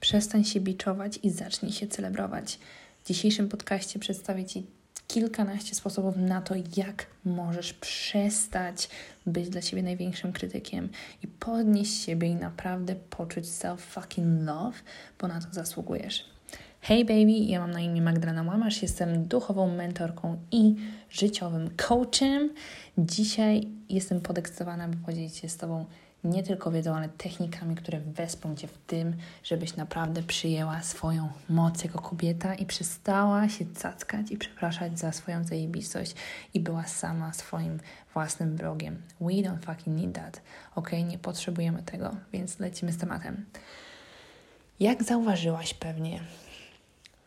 Przestań 0.00 0.44
się 0.44 0.60
biczować 0.60 1.18
i 1.22 1.30
zacznij 1.30 1.72
się 1.72 1.86
celebrować. 1.86 2.58
W 3.04 3.08
dzisiejszym 3.08 3.48
podcaście 3.48 3.98
przedstawię 3.98 4.44
Ci 4.44 4.66
kilkanaście 5.08 5.74
sposobów 5.74 6.16
na 6.16 6.42
to, 6.42 6.54
jak 6.76 7.06
możesz 7.24 7.72
przestać 7.72 8.88
być 9.26 9.48
dla 9.48 9.62
siebie 9.62 9.82
największym 9.82 10.32
krytykiem 10.32 10.88
i 11.22 11.28
podnieść 11.28 12.04
siebie 12.04 12.28
i 12.28 12.34
naprawdę 12.34 12.94
poczuć 13.10 13.44
self-fucking 13.44 14.44
love, 14.44 14.78
bo 15.20 15.28
na 15.28 15.40
to 15.40 15.46
zasługujesz. 15.50 16.24
Hey 16.80 17.04
baby, 17.04 17.32
ja 17.32 17.60
mam 17.60 17.70
na 17.70 17.80
imię 17.80 18.02
Magdalena 18.02 18.42
Łamasz, 18.42 18.82
jestem 18.82 19.24
duchową 19.24 19.76
mentorką 19.76 20.38
i 20.52 20.74
życiowym 21.10 21.70
coachem. 21.76 22.50
Dzisiaj 22.98 23.68
jestem 23.88 24.20
podekscytowana, 24.20 24.88
by 24.88 24.96
podzielić 24.96 25.36
się 25.36 25.48
z 25.48 25.56
Tobą 25.56 25.84
nie 26.24 26.42
tylko 26.42 26.70
wiedzą, 26.70 26.96
ale 26.96 27.08
technikami, 27.08 27.74
które 27.74 28.00
wesprą 28.00 28.56
Cię 28.56 28.68
w 28.68 28.78
tym, 28.78 29.16
żebyś 29.42 29.76
naprawdę 29.76 30.22
przyjęła 30.22 30.82
swoją 30.82 31.28
moc 31.48 31.84
jako 31.84 31.98
kobieta 31.98 32.54
i 32.54 32.66
przestała 32.66 33.48
się 33.48 33.66
cackać 33.74 34.30
i 34.30 34.36
przepraszać 34.36 34.98
za 34.98 35.12
swoją 35.12 35.44
zajebistość 35.44 36.14
i 36.54 36.60
była 36.60 36.84
sama 36.84 37.32
swoim 37.32 37.80
własnym 38.14 38.56
wrogiem. 38.56 39.02
We 39.20 39.32
don't 39.32 39.64
fucking 39.66 39.96
need 39.96 40.14
that. 40.14 40.42
Ok, 40.74 40.90
nie 41.08 41.18
potrzebujemy 41.18 41.82
tego, 41.82 42.16
więc 42.32 42.58
lecimy 42.58 42.92
z 42.92 42.98
tematem. 42.98 43.46
Jak 44.80 45.02
zauważyłaś 45.02 45.74
pewnie, 45.74 46.20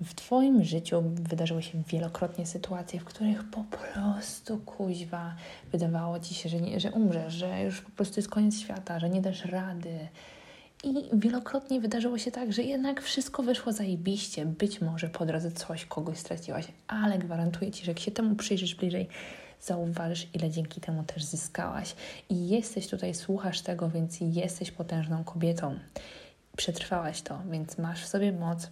w 0.04 0.14
Twoim 0.14 0.64
życiu 0.64 1.02
wydarzyły 1.02 1.64
się 1.64 1.84
wielokrotnie 1.88 2.46
sytuacje, 2.46 3.00
w 3.00 3.06
których 3.06 3.50
po 3.50 3.64
prostu 3.64 4.58
kuźwa 4.58 5.36
wydawało 5.72 6.20
Ci 6.20 6.34
się, 6.34 6.50
że, 6.50 6.62
nie, 6.62 6.80
że 6.80 6.92
umrzesz, 6.92 7.34
że 7.34 7.64
już 7.64 7.82
po 7.82 7.92
prostu 7.92 8.20
jest 8.20 8.30
koniec 8.30 8.60
świata, 8.60 9.00
że 9.00 9.10
nie 9.10 9.22
dasz 9.22 9.46
rady. 9.46 10.08
I 10.84 10.94
wielokrotnie 11.14 11.82
wydarzyło 11.82 12.18
się 12.18 12.32
tak, 12.32 12.54
że 12.54 12.64
jednak 12.64 13.02
wszystko 13.02 13.44
wyszło 13.44 13.74
zajebiście. 13.74 14.46
Być 14.46 14.82
może 14.82 15.10
po 15.10 15.26
drodze 15.26 15.52
coś, 15.52 15.86
kogoś 15.86 16.18
straciłaś, 16.18 16.68
ale 16.88 17.20
gwarantuję 17.20 17.72
Ci, 17.72 17.86
że 17.86 17.92
jak 17.92 18.00
się 18.00 18.12
temu 18.12 18.36
przyjrzysz 18.36 18.76
bliżej, 18.76 19.08
zauważysz, 19.62 20.28
ile 20.34 20.50
dzięki 20.50 20.82
temu 20.82 21.04
też 21.04 21.24
zyskałaś. 21.24 21.96
I 22.30 22.50
jesteś 22.50 22.88
tutaj, 22.88 23.14
słuchasz 23.14 23.62
tego, 23.62 23.90
więc 23.90 24.18
jesteś 24.22 24.72
potężną 24.72 25.24
kobietą. 25.24 25.80
Przetrwałaś 26.58 27.22
to, 27.22 27.42
więc 27.52 27.78
masz 27.78 28.04
w 28.04 28.08
sobie 28.08 28.32
moc 28.32 28.68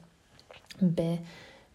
by 0.82 1.18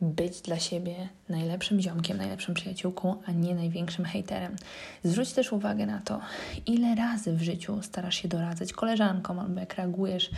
być 0.01 0.41
dla 0.41 0.59
siebie 0.59 1.09
najlepszym 1.29 1.81
ziomkiem, 1.81 2.17
najlepszą 2.17 2.55
przyjaciółką, 2.55 3.23
a 3.27 3.33
nie 3.33 3.55
największym 3.55 4.05
hejterem. 4.05 4.57
Zwróć 5.05 5.33
też 5.33 5.53
uwagę 5.53 5.87
na 5.87 6.01
to, 6.01 6.21
ile 6.67 6.95
razy 6.95 7.33
w 7.33 7.43
życiu 7.43 7.83
starasz 7.83 8.17
się 8.17 8.29
doradzać 8.29 8.73
koleżankom, 8.73 9.39
albo 9.39 9.61
jak 9.61 9.75
reagujesz 9.75 10.31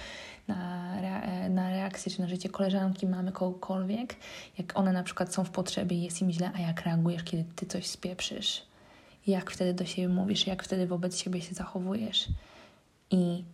na, 0.49 0.95
na 1.51 1.71
reakcję 1.71 2.12
czy 2.12 2.21
na 2.21 2.29
życie 2.29 2.49
koleżanki, 2.49 3.07
mamy 3.07 3.33
kogokolwiek, 3.33 4.17
jak 4.59 4.79
one 4.79 4.93
na 4.93 5.03
przykład 5.03 5.34
są 5.34 5.45
w 5.45 5.51
potrzebie 5.51 5.97
i 5.97 6.03
jest 6.03 6.23
im 6.23 6.31
źle, 6.31 6.51
a 6.55 6.61
jak 6.61 6.81
reagujesz, 6.81 7.25
kiedy 7.25 7.45
ty 7.57 7.67
coś 7.67 7.87
spieprzysz. 7.87 8.62
Jak 9.27 9.51
wtedy 9.51 9.75
do 9.75 9.84
siebie 9.84 10.09
mówisz, 10.09 10.47
jak 10.47 10.62
wtedy 10.62 10.87
wobec 10.87 11.19
siebie 11.19 11.41
się 11.41 11.55
zachowujesz. 11.55 12.29
I 13.11 13.45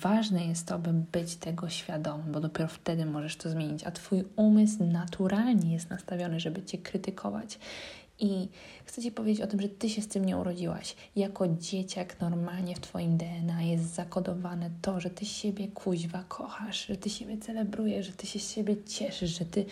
ważne 0.00 0.46
jest 0.46 0.66
to, 0.66 0.78
by 0.78 0.92
być 0.92 1.36
tego 1.36 1.68
świadomym, 1.68 2.32
bo 2.32 2.40
dopiero 2.40 2.68
wtedy 2.68 3.06
możesz 3.06 3.36
to 3.36 3.50
zmienić, 3.50 3.84
a 3.84 3.90
Twój 3.90 4.24
umysł 4.36 4.84
naturalnie 4.84 5.72
jest 5.72 5.90
nastawiony, 5.90 6.40
żeby 6.40 6.62
Cię 6.62 6.78
krytykować. 6.78 7.58
I 8.18 8.48
chcę 8.84 9.02
Ci 9.02 9.12
powiedzieć 9.12 9.40
o 9.40 9.46
tym, 9.46 9.60
że 9.60 9.68
Ty 9.68 9.88
się 9.90 10.02
z 10.02 10.08
tym 10.08 10.24
nie 10.24 10.36
urodziłaś. 10.36 10.96
Jako 11.16 11.48
dzieciak 11.48 12.20
normalnie 12.20 12.74
w 12.74 12.80
Twoim 12.80 13.16
DNA 13.16 13.62
jest 13.62 13.94
zakodowane 13.94 14.70
to, 14.82 15.00
że 15.00 15.10
Ty 15.10 15.26
siebie 15.26 15.68
kuźwa 15.68 16.24
kochasz, 16.28 16.86
że 16.86 16.96
Ty 16.96 17.10
siebie 17.10 17.38
celebrujesz, 17.38 18.06
że 18.06 18.12
Ty 18.12 18.26
się 18.26 18.38
z 18.38 18.50
siebie 18.50 18.76
cieszysz, 18.84 19.38
że 19.38 19.44
Ty 19.44 19.64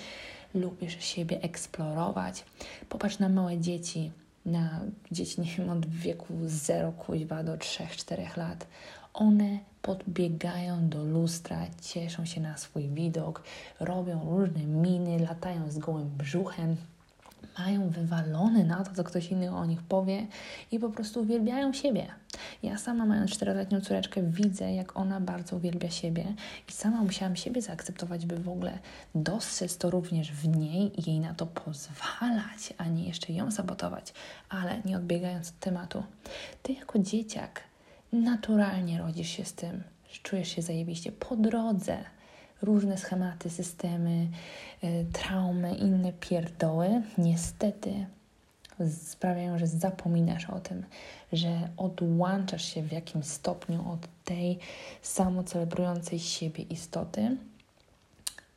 lubisz 0.54 1.04
siebie 1.04 1.42
eksplorować. 1.42 2.44
Popatrz 2.88 3.18
na 3.18 3.28
małe 3.28 3.58
dzieci, 3.58 4.10
na 4.46 4.80
dzieci, 5.12 5.40
nie 5.40 5.50
wiem, 5.58 5.70
od 5.70 5.86
wieku 5.86 6.34
0 6.46 6.92
kuźwa 6.92 7.44
do 7.44 7.56
3-4 7.56 8.36
lat 8.36 8.66
one 9.14 9.58
podbiegają 9.82 10.88
do 10.88 11.04
lustra, 11.04 11.66
cieszą 11.82 12.24
się 12.24 12.40
na 12.40 12.56
swój 12.56 12.88
widok, 12.88 13.42
robią 13.80 14.38
różne 14.38 14.64
miny, 14.64 15.18
latają 15.18 15.70
z 15.70 15.78
gołym 15.78 16.10
brzuchem, 16.18 16.76
mają 17.58 17.90
wywalone 17.90 18.64
na 18.64 18.84
to, 18.84 18.94
co 18.94 19.04
ktoś 19.04 19.30
inny 19.30 19.56
o 19.56 19.66
nich 19.66 19.82
powie 19.82 20.26
i 20.72 20.78
po 20.78 20.90
prostu 20.90 21.20
uwielbiają 21.20 21.72
siebie. 21.72 22.06
Ja 22.62 22.78
sama, 22.78 23.06
mając 23.06 23.30
czteroletnią 23.30 23.80
córeczkę, 23.80 24.22
widzę, 24.22 24.72
jak 24.72 24.96
ona 24.96 25.20
bardzo 25.20 25.56
uwielbia 25.56 25.90
siebie 25.90 26.34
i 26.68 26.72
sama 26.72 27.02
musiałam 27.02 27.36
siebie 27.36 27.62
zaakceptować, 27.62 28.26
by 28.26 28.36
w 28.36 28.48
ogóle 28.48 28.78
dostrzec 29.14 29.76
to 29.76 29.90
również 29.90 30.32
w 30.32 30.48
niej 30.48 31.00
i 31.00 31.10
jej 31.10 31.20
na 31.20 31.34
to 31.34 31.46
pozwalać, 31.46 32.74
a 32.78 32.84
nie 32.84 33.08
jeszcze 33.08 33.32
ją 33.32 33.50
sabotować. 33.50 34.12
Ale 34.48 34.82
nie 34.84 34.96
odbiegając 34.96 35.48
od 35.48 35.58
tematu, 35.58 36.02
ty 36.62 36.72
jako 36.72 36.98
dzieciak 36.98 37.69
naturalnie 38.12 38.98
rodzisz 38.98 39.28
się 39.28 39.44
z 39.44 39.52
tym, 39.52 39.82
że 40.12 40.20
czujesz 40.22 40.48
się 40.48 40.62
zajebiście 40.62 41.12
po 41.12 41.36
drodze. 41.36 41.98
Różne 42.62 42.98
schematy, 42.98 43.50
systemy, 43.50 44.28
y, 44.84 45.06
traumy, 45.12 45.74
inne 45.74 46.12
pierdoły 46.12 47.02
niestety 47.18 48.06
sprawiają, 48.88 49.58
że 49.58 49.66
zapominasz 49.66 50.50
o 50.50 50.60
tym, 50.60 50.84
że 51.32 51.68
odłączasz 51.76 52.64
się 52.64 52.82
w 52.82 52.92
jakimś 52.92 53.26
stopniu 53.26 53.90
od 53.92 54.08
tej 54.24 54.58
samocelebrującej 55.02 56.18
siebie 56.18 56.64
istoty 56.64 57.36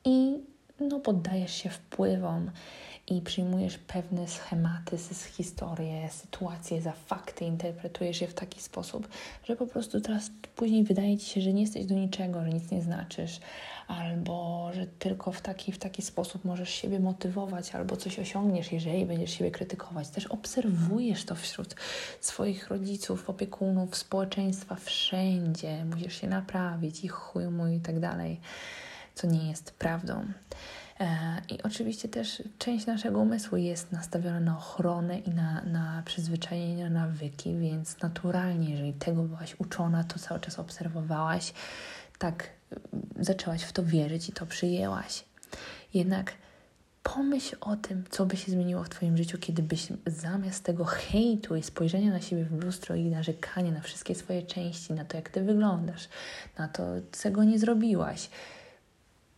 i 0.06 0.38
no, 0.80 1.00
poddajesz 1.00 1.54
się 1.54 1.70
wpływom 1.70 2.52
i 3.08 3.22
przyjmujesz 3.22 3.78
pewne 3.78 4.28
schematy 4.28 4.98
z 4.98 5.24
historii, 5.26 6.10
sytuacje 6.12 6.82
za 6.82 6.92
fakty, 6.92 7.46
interpretujesz 7.46 8.22
je 8.22 8.28
w 8.28 8.34
taki 8.34 8.62
sposób, 8.62 9.08
że 9.44 9.56
po 9.56 9.68
prostu 9.68 10.02
teraz 10.02 10.32
później 10.56 10.84
wydaje 10.84 11.18
ci 11.18 11.30
się, 11.30 11.42
że 11.42 11.54
nie 11.54 11.62
jesteś 11.62 11.86
do 11.86 11.96
niczego, 11.96 12.44
że 12.44 12.50
nic 12.50 12.72
nie 12.72 12.82
znaczysz, 12.82 13.40
albo 13.88 14.70
że 14.74 14.88
tylko 14.88 15.32
w 15.32 15.42
taki, 15.42 15.72
w 15.72 15.78
taki 15.78 16.02
sposób 16.02 16.46
możesz 16.46 16.70
siebie 16.70 17.00
motywować, 17.00 17.76
albo 17.76 17.98
coś 17.98 18.20
osiągniesz, 18.20 18.72
jeżeli 18.72 19.06
będziesz 19.06 19.32
siebie 19.32 19.52
krytykować. 19.52 20.10
Też 20.10 20.28
obserwujesz 20.28 21.26
to 21.26 21.36
wśród 21.36 21.76
swoich 22.22 22.68
rodziców, 22.68 23.30
opiekunów, 23.30 23.98
społeczeństwa, 23.98 24.76
wszędzie. 24.76 25.86
Musisz 25.86 26.22
się 26.22 26.28
naprawić 26.28 27.04
i 27.04 27.08
chuj 27.08 27.48
mój 27.48 27.76
i 27.76 27.80
tak 27.80 28.00
dalej, 28.00 28.40
co 29.16 29.28
nie 29.28 29.50
jest 29.50 29.72
prawdą. 29.72 30.26
E, 31.04 31.42
I 31.50 31.64
oczywiście 31.64 32.10
też 32.10 32.44
część 32.58 32.86
naszego 32.86 33.20
umysłu 33.20 33.58
jest 33.58 33.92
nastawiona 33.92 34.40
na 34.40 34.58
ochronę 34.58 35.20
i 35.20 35.30
na, 35.30 35.62
na 35.62 36.04
przyzwyczajenia, 36.06 36.90
nawyki, 36.90 37.58
więc 37.58 38.02
naturalnie, 38.02 38.70
jeżeli 38.70 38.94
tego 38.94 39.24
byłaś 39.24 39.56
uczona, 39.60 40.04
to 40.04 40.20
cały 40.20 40.40
czas 40.40 40.60
obserwowałaś, 40.60 41.54
tak 42.18 42.50
mm, 42.72 43.06
zaczęłaś 43.20 43.64
w 43.64 43.72
to 43.72 43.84
wierzyć 43.84 44.30
i 44.30 44.32
to 44.32 44.46
przyjęłaś. 44.46 45.26
Jednak 45.94 46.34
pomyśl 47.04 47.56
o 47.62 47.76
tym, 47.76 48.04
co 48.10 48.26
by 48.26 48.38
się 48.38 48.52
zmieniło 48.52 48.84
w 48.84 48.90
Twoim 48.90 49.18
życiu, 49.18 49.38
kiedy 49.38 49.64
byś 49.64 49.88
zamiast 50.08 50.64
tego 50.64 50.86
hejtu 50.86 51.56
i 51.56 51.64
spojrzenia 51.64 52.12
na 52.12 52.22
siebie 52.22 52.46
w 52.46 52.64
lustro 52.64 52.96
i 52.96 53.06
narzekania 53.06 53.72
na 53.72 53.82
wszystkie 53.82 54.16
swoje 54.16 54.44
części, 54.44 54.94
na 54.94 55.06
to, 55.06 55.18
jak 55.18 55.30
Ty 55.30 55.42
wyglądasz, 55.42 56.10
na 56.58 56.68
to, 56.68 56.84
czego 57.12 57.44
nie 57.44 57.60
zrobiłaś, 57.60 58.30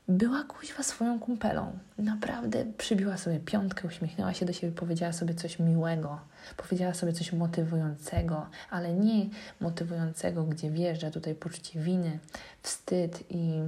była 0.07 0.43
kuźwa 0.43 0.83
swoją 0.83 1.19
kumpelą. 1.19 1.79
Naprawdę 1.97 2.65
przybiła 2.77 3.17
sobie 3.17 3.39
piątkę, 3.39 3.87
uśmiechnęła 3.87 4.33
się 4.33 4.45
do 4.45 4.53
siebie, 4.53 4.73
powiedziała 4.73 5.13
sobie 5.13 5.33
coś 5.33 5.59
miłego, 5.59 6.19
powiedziała 6.57 6.93
sobie 6.93 7.13
coś 7.13 7.33
motywującego, 7.33 8.47
ale 8.69 8.93
nie 8.93 9.29
motywującego, 9.59 10.43
gdzie 10.43 10.71
wjeżdża 10.71 11.11
tutaj 11.11 11.35
poczucie 11.35 11.79
winy, 11.79 12.19
wstyd 12.61 13.23
i 13.29 13.61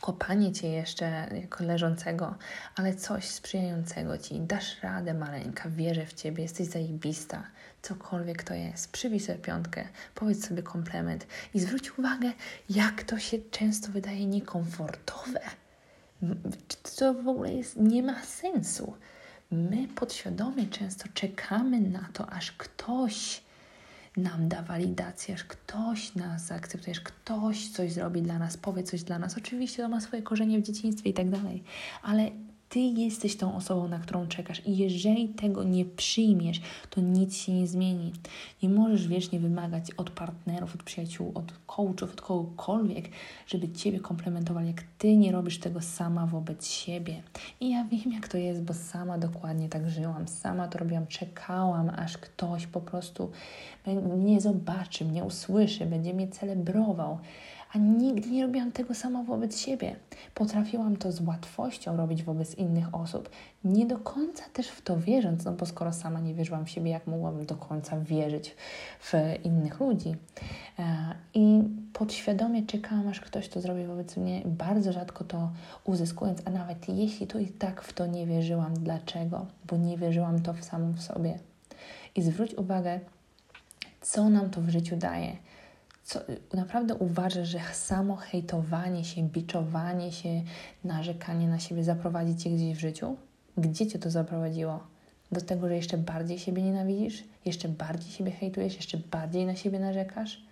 kopanie 0.00 0.52
cię 0.52 0.68
jeszcze 0.68 1.28
jako 1.42 1.64
leżącego, 1.64 2.34
ale 2.76 2.94
coś 2.94 3.24
sprzyjającego 3.24 4.18
ci. 4.18 4.40
Dasz 4.40 4.82
radę, 4.82 5.14
maleńka, 5.14 5.68
wierzę 5.68 6.06
w 6.06 6.12
ciebie, 6.12 6.42
jesteś 6.42 6.66
zajebista. 6.66 7.42
Cokolwiek 7.82 8.42
to 8.42 8.54
jest. 8.54 8.92
Przybij 8.92 9.20
sobie 9.20 9.38
piątkę, 9.38 9.84
powiedz 10.14 10.48
sobie 10.48 10.62
komplement 10.62 11.26
i 11.54 11.60
zwróć 11.60 11.98
uwagę, 11.98 12.32
jak 12.70 13.02
to 13.02 13.18
się 13.18 13.38
często 13.50 13.92
wydaje 13.92 14.26
niekomfortowe. 14.26 15.40
To 16.98 17.14
w 17.14 17.28
ogóle 17.28 17.52
jest, 17.52 17.76
nie 17.76 18.02
ma 18.02 18.22
sensu. 18.22 18.94
My 19.50 19.88
podświadomie 19.88 20.66
często 20.66 21.04
czekamy 21.14 21.80
na 21.80 22.08
to, 22.12 22.30
aż 22.30 22.52
ktoś 22.52 23.42
nam 24.20 24.48
da 24.48 24.62
walidację, 24.62 25.34
aż 25.34 25.44
ktoś 25.44 26.14
nas 26.14 26.46
zaakceptuje, 26.46 26.96
aż 26.96 27.00
ktoś 27.00 27.68
coś 27.68 27.92
zrobi 27.92 28.22
dla 28.22 28.38
nas, 28.38 28.56
powie 28.56 28.82
coś 28.82 29.02
dla 29.02 29.18
nas. 29.18 29.38
Oczywiście 29.38 29.82
to 29.82 29.88
ma 29.88 30.00
swoje 30.00 30.22
korzenie 30.22 30.58
w 30.58 30.62
dzieciństwie 30.62 31.10
i 31.10 31.14
tak 31.14 31.30
dalej, 31.30 31.62
ale 32.02 32.30
ty 32.70 32.80
jesteś 32.80 33.36
tą 33.36 33.56
osobą, 33.56 33.88
na 33.88 33.98
którą 33.98 34.26
czekasz 34.26 34.62
i 34.66 34.76
jeżeli 34.76 35.28
tego 35.28 35.64
nie 35.64 35.84
przyjmiesz, 35.84 36.60
to 36.90 37.00
nic 37.00 37.36
się 37.36 37.52
nie 37.52 37.66
zmieni. 37.66 38.12
Nie 38.62 38.68
możesz 38.68 39.08
wiecznie 39.08 39.40
wymagać 39.40 39.90
od 39.96 40.10
partnerów, 40.10 40.74
od 40.74 40.82
przyjaciół, 40.82 41.32
od 41.34 41.52
coachów, 41.66 42.12
od 42.12 42.20
kogokolwiek, 42.20 43.08
żeby 43.46 43.68
ciebie 43.68 44.00
komplementowali, 44.00 44.66
jak 44.66 44.82
ty 44.98 45.16
nie 45.16 45.32
robisz 45.32 45.58
tego 45.58 45.80
sama 45.80 46.26
wobec 46.26 46.66
siebie. 46.66 47.22
I 47.60 47.70
ja 47.70 47.84
wiem, 47.84 48.12
jak 48.12 48.28
to 48.28 48.38
jest, 48.38 48.62
bo 48.62 48.74
sama 48.74 49.18
dokładnie 49.18 49.68
tak 49.68 49.90
żyłam, 49.90 50.28
sama 50.28 50.68
to 50.68 50.78
robiłam, 50.78 51.06
czekałam, 51.06 51.90
aż 51.96 52.18
ktoś 52.18 52.66
po 52.66 52.80
prostu 52.80 53.30
mnie 54.16 54.40
zobaczy, 54.40 55.04
mnie 55.04 55.24
usłyszy, 55.24 55.86
będzie 55.86 56.14
mnie 56.14 56.28
celebrował 56.28 57.18
a 57.74 57.78
nigdy 57.78 58.30
nie 58.30 58.46
robiłam 58.46 58.72
tego 58.72 58.94
sama 58.94 59.22
wobec 59.22 59.58
siebie. 59.58 59.96
Potrafiłam 60.34 60.96
to 60.96 61.12
z 61.12 61.20
łatwością 61.20 61.96
robić 61.96 62.22
wobec 62.22 62.54
innych 62.54 62.94
osób, 62.94 63.30
nie 63.64 63.86
do 63.86 63.98
końca 63.98 64.44
też 64.52 64.68
w 64.68 64.82
to 64.82 64.96
wierząc, 64.96 65.44
no 65.44 65.52
bo 65.52 65.66
skoro 65.66 65.92
sama 65.92 66.20
nie 66.20 66.34
wierzyłam 66.34 66.66
w 66.66 66.70
siebie, 66.70 66.90
jak 66.90 67.06
mogłabym 67.06 67.46
do 67.46 67.56
końca 67.56 68.00
wierzyć 68.00 68.56
w 69.00 69.12
innych 69.44 69.80
ludzi? 69.80 70.14
E, 70.78 71.14
I 71.34 71.62
podświadomie 71.92 72.66
czekałam, 72.66 73.08
aż 73.08 73.20
ktoś 73.20 73.48
to 73.48 73.60
zrobi 73.60 73.84
wobec 73.84 74.16
mnie, 74.16 74.42
bardzo 74.44 74.92
rzadko 74.92 75.24
to 75.24 75.50
uzyskując, 75.84 76.42
a 76.44 76.50
nawet 76.50 76.88
jeśli 76.88 77.26
to 77.26 77.38
i 77.38 77.46
tak 77.46 77.82
w 77.82 77.92
to 77.92 78.06
nie 78.06 78.26
wierzyłam. 78.26 78.74
Dlaczego? 78.74 79.46
Bo 79.66 79.76
nie 79.76 79.96
wierzyłam 79.96 80.42
to 80.42 80.52
w 80.52 80.64
samą 80.64 80.92
w 80.92 81.02
sobie. 81.02 81.38
I 82.14 82.22
zwróć 82.22 82.54
uwagę, 82.54 83.00
co 84.00 84.30
nam 84.30 84.50
to 84.50 84.60
w 84.60 84.68
życiu 84.68 84.96
daje 84.96 85.36
co, 86.10 86.20
naprawdę 86.54 86.94
uważasz, 86.94 87.48
że 87.48 87.60
samo 87.72 88.16
hejtowanie 88.16 89.04
się, 89.04 89.22
biczowanie 89.22 90.12
się, 90.12 90.42
narzekanie 90.84 91.48
na 91.48 91.58
siebie 91.58 91.84
zaprowadzi 91.84 92.36
cię 92.36 92.50
gdzieś 92.50 92.76
w 92.76 92.80
życiu? 92.80 93.16
Gdzie 93.56 93.86
cię 93.86 93.98
to 93.98 94.10
zaprowadziło? 94.10 94.80
Do 95.32 95.40
tego, 95.40 95.68
że 95.68 95.76
jeszcze 95.76 95.98
bardziej 95.98 96.38
siebie 96.38 96.62
nienawidzisz? 96.62 97.24
Jeszcze 97.44 97.68
bardziej 97.68 98.12
siebie 98.12 98.30
hejtujesz? 98.30 98.76
Jeszcze 98.76 98.98
bardziej 98.98 99.46
na 99.46 99.56
siebie 99.56 99.78
narzekasz? 99.78 100.42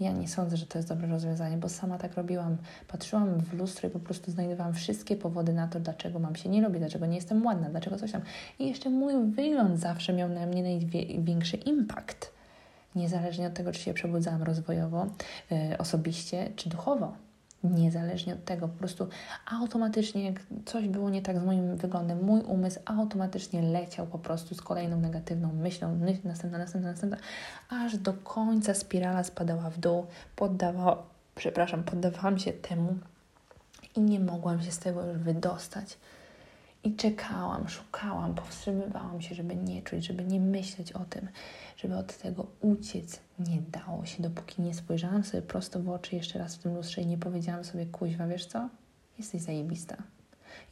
Ja 0.00 0.12
nie 0.12 0.28
sądzę, 0.28 0.56
że 0.56 0.66
to 0.66 0.78
jest 0.78 0.88
dobre 0.88 1.08
rozwiązanie, 1.08 1.56
bo 1.56 1.68
sama 1.68 1.98
tak 1.98 2.14
robiłam. 2.14 2.56
Patrzyłam 2.88 3.40
w 3.40 3.52
lustro 3.52 3.88
i 3.88 3.92
po 3.92 3.98
prostu 3.98 4.30
znajdowałam 4.30 4.74
wszystkie 4.74 5.16
powody 5.16 5.52
na 5.52 5.68
to, 5.68 5.80
dlaczego 5.80 6.18
mam 6.18 6.36
się 6.36 6.48
nie 6.48 6.62
lubić, 6.62 6.78
dlaczego 6.78 7.06
nie 7.06 7.16
jestem 7.16 7.46
ładna, 7.46 7.68
dlaczego 7.68 7.96
coś 7.96 8.12
tam. 8.12 8.22
I 8.58 8.68
jeszcze 8.68 8.90
mój 8.90 9.32
wygląd 9.32 9.80
zawsze 9.80 10.12
miał 10.12 10.28
na 10.28 10.46
mnie 10.46 10.62
największy 10.62 11.56
impact 11.56 12.34
niezależnie 12.94 13.46
od 13.46 13.54
tego, 13.54 13.72
czy 13.72 13.80
się 13.80 13.94
przebudzałam 13.94 14.42
rozwojowo, 14.42 15.06
yy, 15.50 15.78
osobiście, 15.78 16.52
czy 16.56 16.68
duchowo. 16.68 17.12
Niezależnie 17.64 18.34
od 18.34 18.44
tego, 18.44 18.68
po 18.68 18.78
prostu 18.78 19.08
automatycznie, 19.46 20.24
jak 20.24 20.40
coś 20.64 20.88
było 20.88 21.10
nie 21.10 21.22
tak 21.22 21.40
z 21.40 21.44
moim 21.44 21.76
wyglądem, 21.76 22.24
mój 22.24 22.40
umysł 22.40 22.80
automatycznie 22.84 23.62
leciał 23.62 24.06
po 24.06 24.18
prostu 24.18 24.54
z 24.54 24.62
kolejną 24.62 25.00
negatywną 25.00 25.52
myślą, 25.52 25.98
następna, 26.24 26.58
następna, 26.58 26.90
następna, 26.90 27.16
aż 27.70 27.96
do 27.96 28.12
końca 28.12 28.74
spirala 28.74 29.24
spadała 29.24 29.70
w 29.70 29.78
dół, 29.78 30.06
poddawała, 30.36 31.02
przepraszam, 31.34 31.84
poddawałam 31.84 32.38
się 32.38 32.52
temu 32.52 32.96
i 33.96 34.00
nie 34.00 34.20
mogłam 34.20 34.62
się 34.62 34.72
z 34.72 34.78
tego 34.78 35.06
już 35.06 35.18
wydostać. 35.18 35.98
I 36.84 36.96
czekałam, 36.96 37.68
szukałam, 37.68 38.34
powstrzymywałam 38.34 39.20
się, 39.20 39.34
żeby 39.34 39.56
nie 39.56 39.82
czuć, 39.82 40.06
żeby 40.06 40.24
nie 40.24 40.40
myśleć 40.40 40.92
o 40.92 41.04
tym, 41.04 41.28
żeby 41.76 41.96
od 41.96 42.18
tego 42.18 42.46
uciec. 42.60 43.20
Nie 43.38 43.62
dało 43.62 44.06
się, 44.06 44.22
dopóki 44.22 44.62
nie 44.62 44.74
spojrzałam 44.74 45.24
sobie 45.24 45.42
prosto 45.42 45.80
w 45.80 45.88
oczy 45.88 46.16
jeszcze 46.16 46.38
raz 46.38 46.56
w 46.56 46.58
tym 46.58 46.74
lustrze 46.74 47.02
i 47.02 47.06
nie 47.06 47.18
powiedziałam 47.18 47.64
sobie, 47.64 47.86
kuźwa, 47.86 48.26
wiesz 48.26 48.46
co? 48.46 48.68
Jesteś 49.18 49.42
zajebista. 49.42 49.96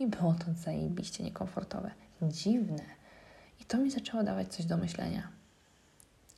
I 0.01 0.07
było 0.07 0.33
to 0.33 0.45
zajebiście 0.55 1.25
niekomfortowe, 1.25 1.91
dziwne. 2.23 2.83
I 3.61 3.65
to 3.65 3.79
mi 3.79 3.91
zaczęło 3.91 4.23
dawać 4.23 4.55
coś 4.55 4.67
do 4.67 4.77
myślenia. 4.77 5.29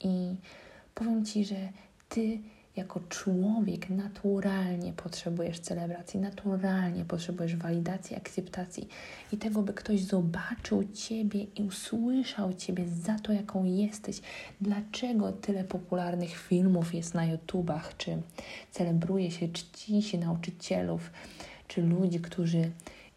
I 0.00 0.37
powiem 0.94 1.25
Ci, 1.25 1.44
że 1.44 1.56
Ty 2.09 2.38
jako 2.76 3.00
człowiek 3.09 3.91
naturalnie 3.91 4.93
potrzebujesz 4.93 5.61
celebracji, 5.61 6.21
naturalnie 6.21 7.05
potrzebujesz 7.05 7.56
walidacji, 7.56 8.17
akceptacji 8.17 8.88
i 9.32 9.37
tego, 9.37 9.62
by 9.62 9.75
ktoś 9.75 10.03
zobaczył 10.03 10.85
Ciebie 10.94 11.47
i 11.56 11.62
usłyszał 11.62 12.55
Ciebie 12.55 12.88
za 12.88 13.19
to, 13.19 13.32
jaką 13.32 13.65
jesteś. 13.65 14.21
Dlaczego 14.61 15.32
tyle 15.32 15.65
popularnych 15.65 16.37
filmów 16.37 16.94
jest 16.94 17.15
na 17.15 17.26
YouTubach, 17.26 17.97
czy 17.97 18.23
celebruje 18.71 19.31
się, 19.31 19.49
czci 19.49 20.03
się 20.03 20.19
nauczycielów, 20.19 21.11
czy 21.69 21.82
ludzi, 21.82 22.21
którzy 22.21 22.71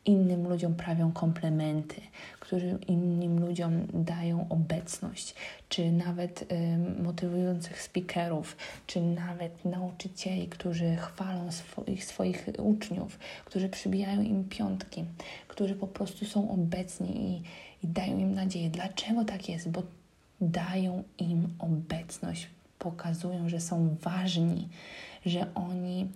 innym 0.05 0.49
ludziom 0.49 0.75
prawią 0.75 1.11
komplementy, 1.11 2.01
którzy 2.47 2.77
innym 2.87 3.39
ludziom 3.39 3.87
dają 3.93 4.45
obecność, 4.49 5.35
czy 5.69 5.91
nawet 5.91 6.51
y, 6.51 7.01
motywujących 7.03 7.81
speakerów, 7.81 8.57
czy 8.87 9.01
nawet 9.01 9.65
nauczycieli, 9.65 10.47
którzy 10.47 10.95
chwalą 10.95 11.51
swoich, 11.51 12.05
swoich 12.05 12.47
uczniów, 12.57 13.19
którzy 13.45 13.69
przybijają 13.69 14.21
im 14.21 14.43
piątki, 14.49 15.05
którzy 15.47 15.75
po 15.75 15.87
prostu 15.87 16.25
są 16.25 16.51
obecni 16.51 17.31
i, 17.31 17.41
i 17.85 17.87
dają 17.87 18.17
im 18.17 18.35
nadzieję. 18.35 18.69
Dlaczego 18.69 19.25
tak 19.25 19.49
jest? 19.49 19.69
Bo 19.69 19.83
dają 20.41 21.03
im 21.17 21.47
obecność, 21.59 22.47
pokazują, 22.79 23.49
że 23.49 23.59
są 23.61 23.95
ważni, 24.01 24.69
że 25.25 25.53
oni 25.55 26.07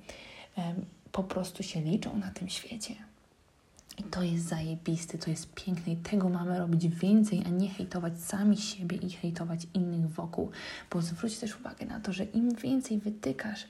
y, 0.57 0.61
po 1.11 1.23
prostu 1.23 1.63
się 1.63 1.81
liczą 1.81 2.17
na 2.17 2.31
tym 2.31 2.49
świecie. 2.49 3.10
I 3.97 4.03
to 4.03 4.23
jest 4.23 4.45
zajebiste, 4.45 5.17
to 5.17 5.29
jest 5.29 5.53
piękne 5.53 5.93
i 5.93 5.97
tego 5.97 6.29
mamy 6.29 6.59
robić 6.59 6.87
więcej, 6.87 7.43
a 7.45 7.49
nie 7.49 7.69
hejtować 7.69 8.19
sami 8.19 8.57
siebie 8.57 8.97
i 8.97 9.09
hejtować 9.09 9.67
innych 9.73 10.09
wokół. 10.09 10.51
Bo 10.91 11.01
zwróć 11.01 11.37
też 11.37 11.59
uwagę 11.59 11.85
na 11.85 11.99
to, 11.99 12.13
że 12.13 12.23
im 12.23 12.55
więcej 12.55 12.97
wytykasz 12.97 13.67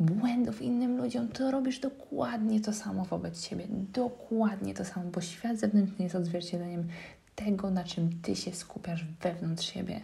błędów 0.00 0.62
innym 0.62 0.96
ludziom, 0.96 1.28
to 1.28 1.50
robisz 1.50 1.78
dokładnie 1.78 2.60
to 2.60 2.72
samo 2.72 3.04
wobec 3.04 3.44
siebie. 3.44 3.66
Dokładnie 3.92 4.74
to 4.74 4.84
samo, 4.84 5.10
bo 5.10 5.20
świat 5.20 5.58
zewnętrzny 5.58 6.04
jest 6.04 6.14
odzwierciedleniem 6.14 6.88
tego, 7.34 7.70
na 7.70 7.84
czym 7.84 8.20
ty 8.22 8.36
się 8.36 8.52
skupiasz 8.52 9.04
wewnątrz 9.22 9.72
siebie. 9.72 10.00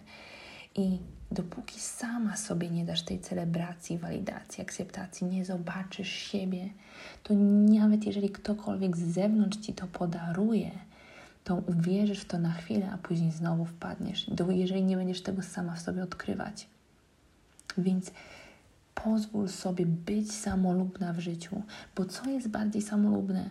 I 0.75 0.99
dopóki 1.31 1.81
sama 1.81 2.37
sobie 2.37 2.70
nie 2.70 2.84
dasz 2.84 3.02
tej 3.02 3.20
celebracji, 3.20 3.99
walidacji, 3.99 4.62
akceptacji, 4.62 5.26
nie 5.26 5.44
zobaczysz 5.44 6.08
siebie, 6.08 6.69
to 7.22 7.34
nawet 7.34 8.06
jeżeli 8.06 8.31
ktokolwiek 8.31 8.96
z 8.96 9.00
zewnątrz 9.00 9.58
ci 9.58 9.72
to 9.75 9.87
podaruje, 9.87 10.70
to 11.44 11.55
uwierzysz 11.55 12.20
w 12.20 12.25
to 12.25 12.38
na 12.38 12.52
chwilę, 12.52 12.90
a 12.93 12.99
później 12.99 13.32
znowu 13.32 13.64
wpadniesz, 13.64 14.31
jeżeli 14.49 14.82
nie 14.82 14.96
będziesz 14.96 15.22
tego 15.22 15.43
sama 15.43 15.75
w 15.75 15.81
sobie 15.81 16.02
odkrywać. 16.02 16.67
Więc 17.78 18.11
pozwól 18.94 19.49
sobie 19.49 19.87
być 19.87 20.32
samolubna 20.32 21.12
w 21.12 21.19
życiu, 21.19 21.62
bo 21.96 22.05
co 22.05 22.31
jest 22.31 22.49
bardziej 22.49 22.82
samolubne? 22.82 23.50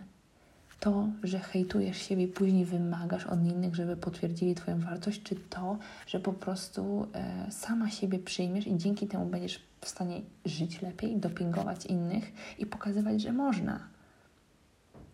To, 0.80 1.08
że 1.22 1.38
hejtujesz 1.38 2.02
siebie 2.02 2.28
później 2.28 2.64
wymagasz 2.64 3.26
od 3.26 3.44
innych, 3.44 3.74
żeby 3.74 3.96
potwierdzili 3.96 4.54
Twoją 4.54 4.80
wartość, 4.80 5.22
czy 5.22 5.36
to, 5.36 5.78
że 6.06 6.20
po 6.20 6.32
prostu 6.32 7.06
e, 7.14 7.50
sama 7.50 7.90
siebie 7.90 8.18
przyjmiesz 8.18 8.66
i 8.66 8.76
dzięki 8.76 9.06
temu 9.06 9.26
będziesz 9.26 9.60
w 9.80 9.88
stanie 9.88 10.20
żyć 10.44 10.82
lepiej, 10.82 11.16
dopingować 11.16 11.86
innych 11.86 12.32
i 12.58 12.66
pokazywać, 12.66 13.22
że 13.22 13.32
można. 13.32 13.80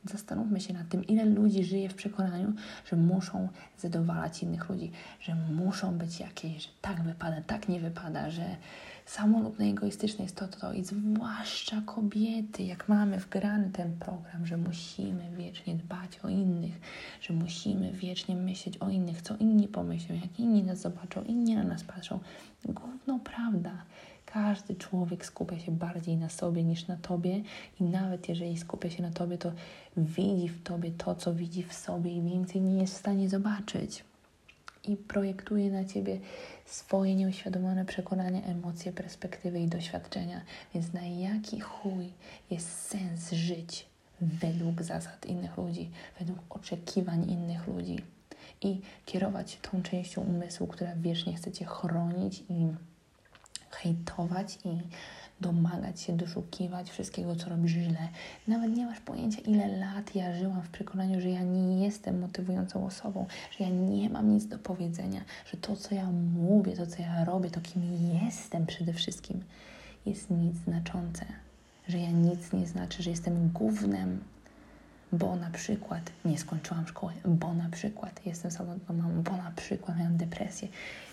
Zastanówmy 0.05 0.61
się 0.61 0.75
nad 0.75 0.89
tym, 0.89 1.07
ile 1.07 1.25
ludzi 1.25 1.65
żyje 1.65 1.89
w 1.89 1.95
przekonaniu, 1.95 2.53
że 2.91 2.97
muszą 2.97 3.49
zadowalać 3.79 4.43
innych 4.43 4.69
ludzi, 4.69 4.91
że 5.21 5.35
muszą 5.35 5.99
być 5.99 6.21
jakieś, 6.21 6.63
że 6.63 6.69
tak 6.81 7.03
wypada, 7.03 7.37
tak 7.47 7.69
nie 7.69 7.81
wypada, 7.81 8.31
że 8.31 8.57
samolubne, 9.07 9.65
egoistyczne 9.65 10.25
jest 10.25 10.37
to, 10.37 10.49
to, 10.49 10.61
to. 10.61 10.73
I 10.73 10.85
zwłaszcza 10.85 11.83
kobiety, 11.87 12.63
jak 12.63 12.89
mamy 12.89 13.19
wgrany 13.19 13.71
ten 13.71 13.99
program, 13.99 14.47
że 14.47 14.57
musimy 14.57 15.31
wiecznie 15.37 15.75
dbać 15.75 16.19
o 16.19 16.29
innych, 16.29 16.81
że 17.21 17.35
musimy 17.35 17.93
wiecznie 17.93 18.37
myśleć 18.37 18.79
o 18.79 18.89
innych, 18.89 19.23
co 19.23 19.37
inni 19.37 19.69
pomyślą, 19.69 20.15
jak 20.15 20.41
inni 20.41 20.63
nas 20.63 20.81
zobaczą, 20.81 21.25
inni 21.25 21.55
na 21.55 21.65
nas 21.65 21.85
patrzą. 21.85 22.19
Gówno 22.65 23.19
prawda. 23.19 23.83
Każdy 24.27 24.75
człowiek 24.75 25.27
skupia 25.27 25.59
się 25.59 25.73
bardziej 25.73 26.17
na 26.17 26.29
sobie 26.29 26.65
niż 26.65 26.87
na 26.87 26.97
tobie, 26.97 27.43
i 27.81 27.85
nawet 27.85 28.29
jeżeli 28.29 28.59
skupia 28.59 28.91
się 28.91 29.03
na 29.03 29.11
tobie, 29.11 29.39
to 29.39 29.53
widzi 29.97 30.49
w 30.49 30.63
tobie 30.63 30.91
to, 30.91 31.15
co 31.15 31.35
widzi 31.35 31.63
w 31.63 31.73
sobie, 31.73 32.13
i 32.13 32.23
więcej 32.23 32.61
nie 32.61 32.81
jest 32.81 32.95
w 32.95 32.97
stanie 32.97 33.29
zobaczyć. 33.29 34.05
I 34.89 34.97
projektuje 34.97 35.71
na 35.71 35.85
ciebie 35.85 36.19
swoje 36.67 37.15
nieuświadomione 37.15 37.85
przekonania, 37.85 38.43
emocje, 38.43 38.93
perspektywy 38.93 39.61
i 39.61 39.69
doświadczenia. 39.69 40.41
Więc 40.75 40.93
na 40.93 41.03
jaki 41.03 41.61
chuj 41.61 42.13
jest 42.51 42.81
sens 42.81 43.33
żyć 43.33 43.87
według 44.21 44.83
zasad 44.83 45.27
innych 45.27 45.57
ludzi, 45.57 45.91
według 46.19 46.39
oczekiwań 46.51 47.31
innych 47.31 47.67
ludzi 47.67 47.99
i 48.63 48.81
kierować 49.05 49.59
tą 49.63 49.83
częścią 49.83 50.23
umysłu, 50.23 50.67
która 50.67 50.97
wiecznie 50.97 51.35
chce 51.35 51.53
cię 51.53 51.65
chronić 51.65 52.41
i 52.49 52.69
hejtować 53.71 54.59
i 54.65 54.81
domagać 55.41 56.01
się, 56.01 56.17
doszukiwać 56.17 56.91
wszystkiego, 56.91 57.37
co 57.37 57.51
robisz 57.51 57.73
źle. 57.73 58.09
Nawet 58.49 58.77
nie 58.77 58.87
masz 58.87 59.01
pojęcia, 59.01 59.41
ile 59.41 59.79
lat 59.79 60.15
ja 60.15 60.35
żyłam 60.35 60.63
w 60.63 60.71
przekonaniu, 60.71 61.21
że 61.21 61.31
ja 61.31 61.43
nie 61.43 61.85
jestem 61.85 62.21
motywującą 62.21 62.87
osobą, 62.87 63.27
że 63.59 63.65
ja 63.65 63.71
nie 63.71 64.11
mam 64.11 64.35
nic 64.35 64.47
do 64.47 64.59
powiedzenia, 64.59 65.21
że 65.53 65.57
to, 65.57 65.77
co 65.77 65.95
ja 65.95 66.11
mówię, 66.11 66.73
to, 66.73 66.87
co 66.87 67.03
ja 67.03 67.25
robię, 67.25 67.51
to 67.51 67.61
kim 67.61 67.83
jestem 68.25 68.67
przede 68.67 68.93
wszystkim, 68.93 69.45
jest 70.07 70.31
nic 70.31 70.57
znaczące. 70.57 71.27
Że 71.89 71.99
ja 71.99 72.11
nic 72.11 72.53
nie 72.53 72.67
znaczy, 72.67 73.03
że 73.03 73.11
jestem 73.11 73.49
głównym 73.49 74.21
bo 75.13 75.37
na 75.37 75.51
przykład 75.51 76.13
nie 76.25 76.39
skończyłam 76.39 76.87
szkoły, 76.87 77.13
bo 77.25 77.55
na 77.55 77.69
przykład 77.69 78.27
jestem 78.27 78.51
samotną 78.51 78.95
mamą, 78.95 79.23
bo 79.23 79.37
na 79.37 79.53
przykład 79.57 79.99
miałam 79.99 80.17
depresję. 80.17 80.69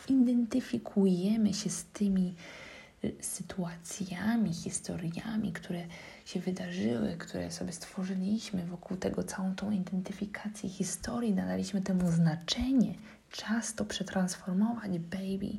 Identyfikujemy 0.09 1.53
się 1.53 1.69
z 1.69 1.85
tymi 1.85 2.33
sytuacjami, 3.21 4.53
historiami, 4.53 5.53
które 5.53 5.85
się 6.25 6.39
wydarzyły, 6.39 7.15
które 7.17 7.51
sobie 7.51 7.71
stworzyliśmy 7.71 8.65
wokół 8.65 8.97
tego, 8.97 9.23
całą 9.23 9.55
tą 9.55 9.71
identyfikację 9.71 10.69
historii, 10.69 11.33
nadaliśmy 11.33 11.81
temu 11.81 12.11
znaczenie. 12.11 12.93
Czas 13.31 13.73
to 13.73 13.85
przetransformować, 13.85 14.99
baby, 14.99 15.57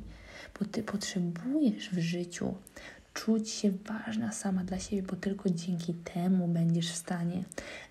bo 0.59 0.65
ty 0.65 0.83
potrzebujesz 0.83 1.89
w 1.89 1.99
życiu 1.99 2.53
czuć 3.13 3.49
się 3.49 3.71
ważna 3.71 4.31
sama 4.31 4.63
dla 4.63 4.79
siebie, 4.79 5.03
bo 5.03 5.15
tylko 5.15 5.49
dzięki 5.49 5.93
temu 5.93 6.47
będziesz 6.47 6.91
w 6.91 6.95
stanie 6.95 7.43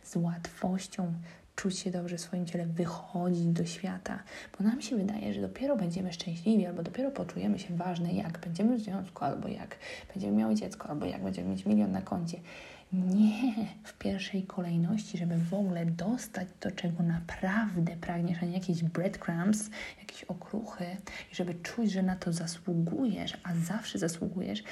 z 0.05 0.17
łatwością 0.17 1.15
czuć 1.57 1.79
się 1.79 1.91
dobrze 1.91 2.17
w 2.17 2.21
swoim 2.21 2.47
ciele, 2.47 2.67
wychodzić 2.67 3.47
do 3.47 3.65
świata, 3.65 4.23
bo 4.59 4.65
nam 4.65 4.83
się 4.83 4.97
wydaje, 4.97 5.35
że 5.35 5.41
dopiero 5.41 5.77
będziemy 5.77 6.13
szczęśliwi, 6.13 6.67
albo 6.67 6.83
dopiero 6.83 7.11
poczujemy 7.11 7.59
się 7.59 7.77
ważne, 7.77 8.13
jak 8.13 8.39
będziemy 8.39 8.77
w 8.77 8.81
związku, 8.81 9.25
albo 9.25 9.49
jak 9.49 9.77
będziemy 10.15 10.37
miały 10.37 10.55
dziecko, 10.55 10.89
albo 10.89 11.07
jak 11.07 11.23
będziemy 11.23 11.49
mieć 11.49 11.67
milion 11.67 11.93
na 11.93 12.03
koncie. 12.03 12.39
Nie 12.95 13.55
w 13.85 13.99
pierwszej 13.99 14.43
kolejności, 14.43 15.19
żeby 15.19 15.39
w 15.39 15.55
ogóle 15.55 15.87
dostać 15.87 16.49
to, 16.61 16.71
czego 16.71 17.03
naprawdę 17.03 17.97
pragniesz, 17.97 18.39
a 18.43 18.47
nie 18.47 18.53
jakieś 18.53 18.83
breadcrumbs, 18.83 19.71
jakieś 20.01 20.25
okruchy, 20.25 20.85
i 21.33 21.35
żeby 21.35 21.55
czuć, 21.55 21.93
że 21.93 22.03
na 22.03 22.17
to 22.17 22.33
zasługujesz, 22.33 23.37
a 23.43 23.55
zawsze 23.55 23.99
zasługujesz, 23.99 24.63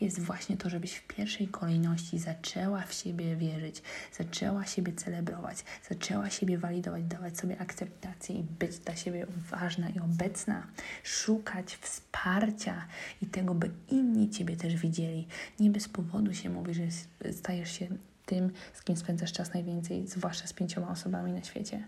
jest 0.00 0.20
właśnie 0.20 0.56
to, 0.56 0.70
żebyś 0.70 0.94
w 0.94 1.06
pierwszej 1.06 1.48
kolejności 1.48 2.18
zaczęła 2.18 2.82
w 2.82 2.92
siebie 2.92 3.36
wierzyć, 3.36 3.82
zaczęła 4.18 4.66
siebie 4.66 4.92
celebrować, 4.92 5.64
zaczęła 5.88 6.30
siebie 6.30 6.58
walidować, 6.58 7.04
dawać 7.04 7.38
sobie 7.38 7.60
akceptację 7.60 8.36
i 8.36 8.42
być 8.42 8.78
dla 8.78 8.96
siebie 8.96 9.26
ważna 9.50 9.88
i 9.88 9.98
obecna, 9.98 10.66
szukać 11.02 11.76
wsparcia 11.76 12.86
i 13.22 13.26
tego, 13.26 13.54
by 13.54 13.70
inni 13.88 14.30
Ciebie 14.30 14.56
też 14.56 14.76
widzieli. 14.76 15.26
Nie 15.60 15.70
bez 15.70 15.88
powodu 15.88 16.34
się 16.34 16.50
mówi, 16.50 16.74
że 16.74 16.82
stajesz 17.32 17.71
się 17.72 17.88
tym, 18.26 18.50
z 18.74 18.82
kim 18.82 18.96
spędzasz 18.96 19.32
czas 19.32 19.54
najwięcej, 19.54 20.06
zwłaszcza 20.06 20.46
z 20.46 20.52
pięcioma 20.52 20.88
osobami 20.88 21.32
na 21.32 21.42
świecie. 21.42 21.86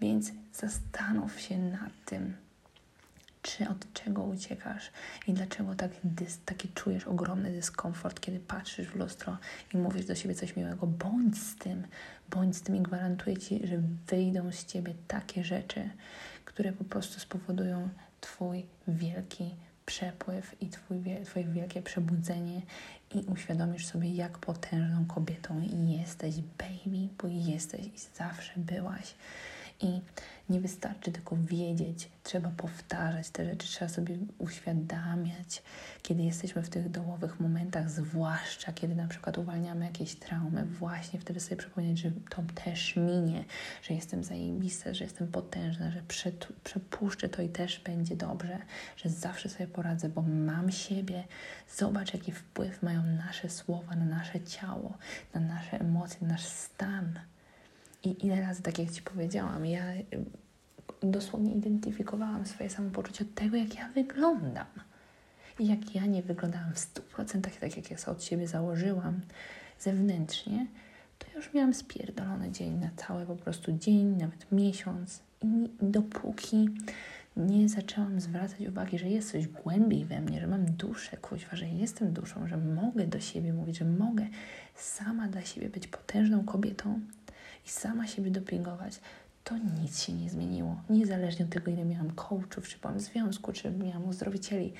Więc 0.00 0.32
zastanów 0.52 1.40
się 1.40 1.58
nad 1.58 1.92
tym, 2.04 2.36
czy 3.42 3.68
od 3.68 3.92
czego 3.92 4.22
uciekasz 4.22 4.90
i 5.26 5.32
dlaczego 5.32 5.74
tak 5.74 5.90
dys, 6.04 6.38
taki 6.44 6.68
czujesz 6.68 7.06
ogromny 7.06 7.50
dyskomfort, 7.50 8.20
kiedy 8.20 8.40
patrzysz 8.40 8.88
w 8.88 8.96
lustro 8.96 9.38
i 9.74 9.76
mówisz 9.76 10.06
do 10.06 10.14
siebie 10.14 10.34
coś 10.34 10.56
miłego. 10.56 10.86
Bądź 10.86 11.38
z 11.38 11.56
tym, 11.56 11.86
bądź 12.30 12.56
z 12.56 12.62
tym 12.62 12.76
i 12.76 12.80
gwarantuję 12.80 13.36
Ci, 13.36 13.66
że 13.66 13.82
wyjdą 14.06 14.52
z 14.52 14.64
Ciebie 14.64 14.94
takie 15.08 15.44
rzeczy, 15.44 15.90
które 16.44 16.72
po 16.72 16.84
prostu 16.84 17.20
spowodują 17.20 17.88
Twój 18.20 18.66
wielki 18.88 19.54
przepływ 19.86 20.62
i 20.62 20.68
twój, 20.68 20.98
Twoje 21.24 21.44
wielkie 21.44 21.82
przebudzenie 21.82 22.62
i 23.14 23.18
uświadomisz 23.18 23.86
sobie, 23.86 24.14
jak 24.14 24.38
potężną 24.38 25.06
kobietą 25.06 25.62
jesteś, 25.86 26.34
baby, 26.58 27.08
bo 27.22 27.28
jesteś 27.28 27.86
i 27.86 28.16
zawsze 28.16 28.52
byłaś. 28.56 29.14
I 29.82 30.00
nie 30.50 30.60
wystarczy 30.60 31.12
tylko 31.12 31.36
wiedzieć, 31.36 32.08
trzeba 32.22 32.50
powtarzać 32.56 33.30
te 33.30 33.44
rzeczy, 33.44 33.66
trzeba 33.66 33.88
sobie 33.88 34.18
uświadamiać, 34.38 35.62
kiedy 36.02 36.22
jesteśmy 36.22 36.62
w 36.62 36.68
tych 36.68 36.90
dołowych 36.90 37.40
momentach, 37.40 37.90
zwłaszcza 37.90 38.72
kiedy 38.72 38.94
na 38.94 39.08
przykład 39.08 39.38
uwalniamy 39.38 39.84
jakieś 39.84 40.14
traumy, 40.14 40.64
właśnie 40.64 41.20
wtedy 41.20 41.40
sobie 41.40 41.56
przypomnieć, 41.56 41.98
że 41.98 42.10
to 42.30 42.42
też 42.64 42.96
minie, 42.96 43.44
że 43.82 43.94
jestem 43.94 44.24
zajebista, 44.24 44.94
że 44.94 45.04
jestem 45.04 45.28
potężna, 45.28 45.90
że 45.90 46.02
przepuszczę 46.64 47.28
to 47.28 47.42
i 47.42 47.48
też 47.48 47.80
będzie 47.80 48.16
dobrze, 48.16 48.58
że 48.96 49.10
zawsze 49.10 49.48
sobie 49.48 49.66
poradzę, 49.66 50.08
bo 50.08 50.22
mam 50.22 50.70
siebie. 50.70 51.24
Zobacz, 51.76 52.14
jaki 52.14 52.32
wpływ 52.32 52.82
mają 52.82 53.02
nasze 53.02 53.50
słowa 53.50 53.96
na 53.96 54.04
nasze 54.04 54.40
ciało, 54.40 54.98
na 55.34 55.40
nasze 55.40 55.80
emocje, 55.80 56.18
na 56.22 56.28
nasz 56.28 56.44
stan. 56.44 57.18
I 58.04 58.26
ile 58.26 58.40
razy, 58.40 58.62
tak 58.62 58.78
jak 58.78 58.90
Ci 58.90 59.02
powiedziałam, 59.02 59.66
ja 59.66 59.92
y, 59.92 60.04
dosłownie 61.02 61.52
identyfikowałam 61.52 62.46
swoje 62.46 62.70
samopoczucie 62.70 63.24
od 63.24 63.34
tego, 63.34 63.56
jak 63.56 63.74
ja 63.74 63.88
wyglądam. 63.88 64.66
I 65.58 65.66
jak 65.66 65.94
ja 65.94 66.06
nie 66.06 66.22
wyglądałam 66.22 66.72
w 66.74 66.78
100% 66.78 67.40
tak, 67.60 67.76
jak 67.76 67.90
ja 67.90 67.98
sobie 67.98 68.16
od 68.16 68.24
siebie 68.24 68.48
założyłam 68.48 69.20
zewnętrznie, 69.78 70.66
to 71.18 71.26
już 71.36 71.54
miałam 71.54 71.74
spierdolony 71.74 72.50
dzień 72.50 72.72
na 72.72 72.90
cały 72.96 73.26
po 73.26 73.36
prostu 73.36 73.72
dzień, 73.72 74.06
nawet 74.06 74.52
miesiąc. 74.52 75.20
I 75.42 75.68
dopóki 75.82 76.68
nie 77.36 77.68
zaczęłam 77.68 78.20
zwracać 78.20 78.60
uwagi, 78.68 78.98
że 78.98 79.08
jest 79.08 79.32
coś 79.32 79.48
głębiej 79.48 80.04
we 80.04 80.20
mnie, 80.20 80.40
że 80.40 80.46
mam 80.46 80.64
duszę, 80.64 81.16
kuźwa, 81.16 81.56
że 81.56 81.68
jestem 81.68 82.12
duszą, 82.12 82.48
że 82.48 82.56
mogę 82.56 83.06
do 83.06 83.20
siebie 83.20 83.52
mówić, 83.52 83.78
że 83.78 83.84
mogę 83.84 84.26
sama 84.74 85.28
dla 85.28 85.42
siebie 85.42 85.68
być 85.68 85.88
potężną 85.88 86.44
kobietą, 86.44 87.00
i 87.66 87.68
sama 87.68 88.06
siebie 88.06 88.30
dopingować, 88.30 89.00
to 89.44 89.54
nic 89.82 90.02
się 90.02 90.12
nie 90.12 90.30
zmieniło. 90.30 90.76
Niezależnie 90.90 91.44
od 91.44 91.50
tego, 91.50 91.70
ile 91.70 91.84
miałam 91.84 92.10
coachów, 92.10 92.68
czy 92.68 92.78
byłam 92.78 92.98
w 92.98 93.00
związku, 93.00 93.52
czy 93.52 93.70
miałam 93.70 94.08
uzdrowicieli. 94.08 94.72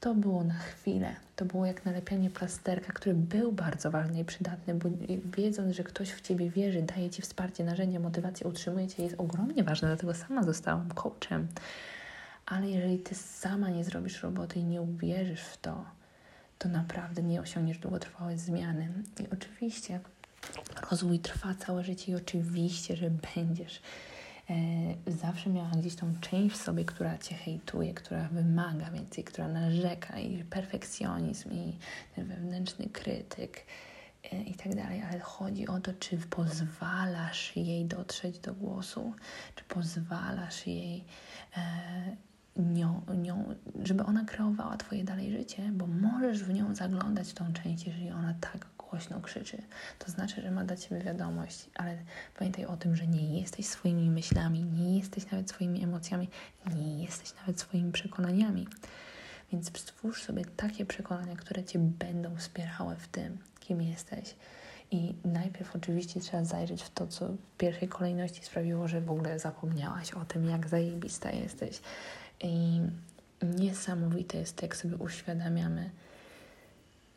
To 0.00 0.14
było 0.14 0.44
na 0.44 0.54
chwilę. 0.54 1.16
To 1.36 1.44
było 1.44 1.66
jak 1.66 1.84
nalepianie 1.84 2.30
plasterka, 2.30 2.92
który 2.92 3.14
był 3.14 3.52
bardzo 3.52 3.90
ważny 3.90 4.20
i 4.20 4.24
przydatny, 4.24 4.74
bo 4.74 4.88
wiedząc, 5.36 5.76
że 5.76 5.84
ktoś 5.84 6.10
w 6.10 6.20
Ciebie 6.20 6.50
wierzy, 6.50 6.82
daje 6.82 7.10
Ci 7.10 7.22
wsparcie, 7.22 7.64
narzędzie, 7.64 8.00
motywację, 8.00 8.46
utrzymuje 8.46 8.88
Cię, 8.88 9.02
jest 9.02 9.14
ogromnie 9.18 9.64
ważne. 9.64 9.88
Dlatego 9.88 10.14
sama 10.14 10.42
zostałam 10.42 10.88
coachem. 10.88 11.48
Ale 12.46 12.70
jeżeli 12.70 12.98
Ty 12.98 13.14
sama 13.14 13.70
nie 13.70 13.84
zrobisz 13.84 14.22
roboty 14.22 14.58
i 14.58 14.64
nie 14.64 14.82
uwierzysz 14.82 15.40
w 15.40 15.56
to, 15.56 15.84
to 16.58 16.68
naprawdę 16.68 17.22
nie 17.22 17.40
osiągniesz 17.40 17.78
długotrwałej 17.78 18.38
zmiany. 18.38 18.88
I 19.20 19.26
oczywiście 19.32 20.00
Rozwój 20.90 21.18
trwa 21.18 21.54
całe 21.54 21.84
życie 21.84 22.12
i 22.12 22.14
oczywiście, 22.14 22.96
że 22.96 23.10
będziesz 23.36 23.80
e, 24.50 24.54
zawsze 25.10 25.50
miała 25.50 25.70
gdzieś 25.70 25.94
tą 25.94 26.14
część 26.20 26.54
w 26.54 26.62
sobie, 26.62 26.84
która 26.84 27.18
cię 27.18 27.34
hejtuje, 27.34 27.94
która 27.94 28.28
wymaga 28.28 28.90
więcej, 28.90 29.24
która 29.24 29.48
narzeka 29.48 30.18
i 30.18 30.44
perfekcjonizm 30.44 31.52
i 31.52 31.78
ten 32.14 32.28
wewnętrzny 32.28 32.88
krytyk 32.88 33.66
e, 34.32 34.42
i 34.42 34.54
tak 34.54 34.74
dalej, 34.74 35.02
ale 35.10 35.20
chodzi 35.20 35.68
o 35.68 35.80
to, 35.80 35.92
czy 35.92 36.16
pozwalasz 36.16 37.56
jej 37.56 37.84
dotrzeć 37.84 38.38
do 38.38 38.54
głosu, 38.54 39.12
czy 39.54 39.64
pozwalasz 39.64 40.66
jej 40.66 41.04
e, 41.56 41.62
nią, 42.56 43.02
nią, 43.16 43.54
żeby 43.82 44.04
ona 44.04 44.24
kreowała 44.24 44.76
Twoje 44.76 45.04
dalej 45.04 45.32
życie, 45.32 45.70
bo 45.72 45.86
możesz 45.86 46.44
w 46.44 46.54
nią 46.54 46.74
zaglądać 46.74 47.32
tą 47.32 47.52
część, 47.52 47.86
jeżeli 47.86 48.10
ona 48.10 48.34
tak 48.40 48.66
głośno 48.92 49.20
krzyczy. 49.20 49.62
To 49.98 50.10
znaczy, 50.10 50.42
że 50.42 50.50
ma 50.50 50.64
dla 50.64 50.76
Ciebie 50.76 51.00
wiadomość, 51.00 51.66
ale 51.74 51.98
pamiętaj 52.38 52.64
o 52.64 52.76
tym, 52.76 52.96
że 52.96 53.06
nie 53.06 53.40
jesteś 53.40 53.66
swoimi 53.66 54.10
myślami, 54.10 54.64
nie 54.64 54.98
jesteś 54.98 55.30
nawet 55.30 55.50
swoimi 55.50 55.84
emocjami, 55.84 56.28
nie 56.76 57.02
jesteś 57.02 57.34
nawet 57.40 57.60
swoimi 57.60 57.92
przekonaniami. 57.92 58.68
Więc 59.52 59.78
stwórz 59.78 60.22
sobie 60.22 60.44
takie 60.44 60.86
przekonania, 60.86 61.36
które 61.36 61.64
Cię 61.64 61.78
będą 61.78 62.36
wspierały 62.36 62.96
w 62.96 63.08
tym, 63.08 63.38
kim 63.60 63.82
jesteś. 63.82 64.34
I 64.90 65.14
najpierw 65.24 65.76
oczywiście 65.76 66.20
trzeba 66.20 66.44
zajrzeć 66.44 66.82
w 66.82 66.90
to, 66.90 67.06
co 67.06 67.28
w 67.28 67.56
pierwszej 67.58 67.88
kolejności 67.88 68.44
sprawiło, 68.44 68.88
że 68.88 69.00
w 69.00 69.10
ogóle 69.10 69.38
zapomniałaś 69.38 70.12
o 70.12 70.24
tym, 70.24 70.44
jak 70.44 70.68
zajebista 70.68 71.30
jesteś. 71.30 71.80
I 72.40 72.80
niesamowite 73.42 74.38
jest, 74.38 74.62
jak 74.62 74.76
sobie 74.76 74.96
uświadamiamy, 74.96 75.90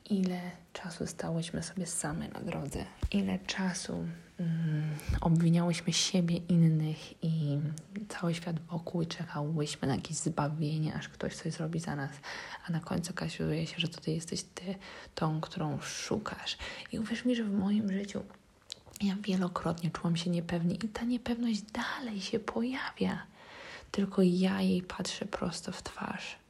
ile 0.10 0.42
czasu 0.74 1.08
stałyśmy 1.08 1.64
sobie 1.64 1.86
same 1.86 2.28
na 2.28 2.40
drodze, 2.40 2.86
ile 3.12 3.40
czasu 3.40 4.06
mm, 4.40 4.96
obwiniałyśmy 5.22 5.94
siebie, 5.94 6.38
innych 6.38 7.24
i 7.24 7.60
cały 8.10 8.34
świat 8.34 8.60
wokół 8.60 9.02
i 9.02 9.08
czekałyśmy 9.08 9.88
na 9.88 9.96
jakieś 9.96 10.18
zbawienie, 10.18 10.94
aż 10.96 11.10
ktoś 11.10 11.36
coś 11.36 11.54
zrobi 11.54 11.80
za 11.80 11.96
nas, 11.96 12.12
a 12.68 12.72
na 12.72 12.80
końcu 12.80 13.12
okazuje 13.12 13.68
się, 13.68 13.76
że 13.78 13.88
to 13.88 14.02
ty 14.02 14.12
jesteś 14.12 14.44
ty, 14.44 14.76
tą, 15.16 15.42
którą 15.42 15.82
szukasz. 15.82 16.58
I 16.92 17.00
uwierz 17.00 17.26
mi, 17.26 17.36
że 17.36 17.44
w 17.44 17.54
moim 17.54 17.92
życiu 17.92 18.22
ja 19.02 19.16
wielokrotnie 19.22 19.92
czułam 19.92 20.18
się 20.18 20.30
niepewnie 20.30 20.76
i 20.76 20.90
ta 20.90 21.06
niepewność 21.06 21.62
dalej 21.62 22.22
się 22.22 22.40
pojawia, 22.40 23.26
tylko 23.92 24.22
ja 24.22 24.62
jej 24.62 24.82
patrzę 24.82 25.26
prosto 25.26 25.72
w 25.72 25.84
twarz 25.84 26.45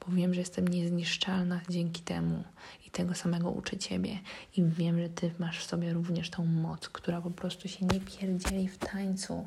bo 0.00 0.12
wiem, 0.12 0.34
że 0.34 0.40
jestem 0.40 0.68
niezniszczalna 0.68 1.60
dzięki 1.68 2.02
temu 2.02 2.44
i 2.86 2.90
tego 2.90 3.14
samego 3.14 3.50
uczę 3.50 3.76
Ciebie. 3.76 4.18
I 4.56 4.64
wiem, 4.64 5.00
że 5.00 5.08
Ty 5.08 5.30
masz 5.38 5.58
w 5.58 5.66
sobie 5.66 5.92
również 5.92 6.30
tą 6.30 6.44
moc, 6.46 6.88
która 6.88 7.20
po 7.20 7.30
prostu 7.30 7.68
się 7.68 7.86
nie 7.86 8.00
pierdzieli 8.00 8.68
w 8.68 8.78
tańcu. 8.78 9.46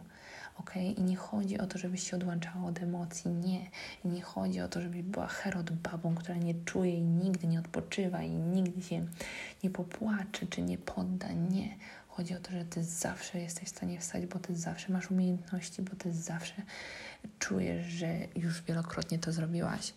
ok? 0.59 0.75
I 0.97 1.01
nie 1.01 1.15
chodzi 1.15 1.57
o 1.59 1.67
to, 1.67 1.77
żebyś 1.77 2.09
się 2.09 2.15
odłączała 2.17 2.65
od 2.65 2.79
emocji, 2.81 3.31
nie. 3.31 3.69
I 4.05 4.07
nie 4.07 4.21
chodzi 4.21 4.61
o 4.61 4.67
to, 4.67 4.81
żebyś 4.81 5.01
była 5.01 5.27
herod 5.27 5.71
babą, 5.71 6.15
która 6.15 6.35
nie 6.37 6.53
czuje 6.65 6.93
i 6.93 7.01
nigdy 7.01 7.47
nie 7.47 7.59
odpoczywa 7.59 8.21
i 8.23 8.29
nigdy 8.31 8.81
się 8.81 9.05
nie 9.63 9.69
popłacze 9.69 10.47
czy 10.49 10.61
nie 10.61 10.77
podda, 10.77 11.27
nie. 11.31 11.75
Chodzi 12.07 12.33
o 12.35 12.39
to, 12.39 12.51
że 12.51 12.65
Ty 12.65 12.83
zawsze 12.83 13.39
jesteś 13.39 13.65
w 13.65 13.69
stanie 13.69 13.99
wstać, 13.99 14.25
bo 14.25 14.39
Ty 14.39 14.55
zawsze 14.55 14.93
masz 14.93 15.11
umiejętności, 15.11 15.81
bo 15.81 15.95
Ty 15.95 16.13
zawsze 16.13 16.53
czujesz, 17.39 17.87
że 17.87 18.07
już 18.35 18.61
wielokrotnie 18.61 19.19
to 19.19 19.31
zrobiłaś. 19.31 19.93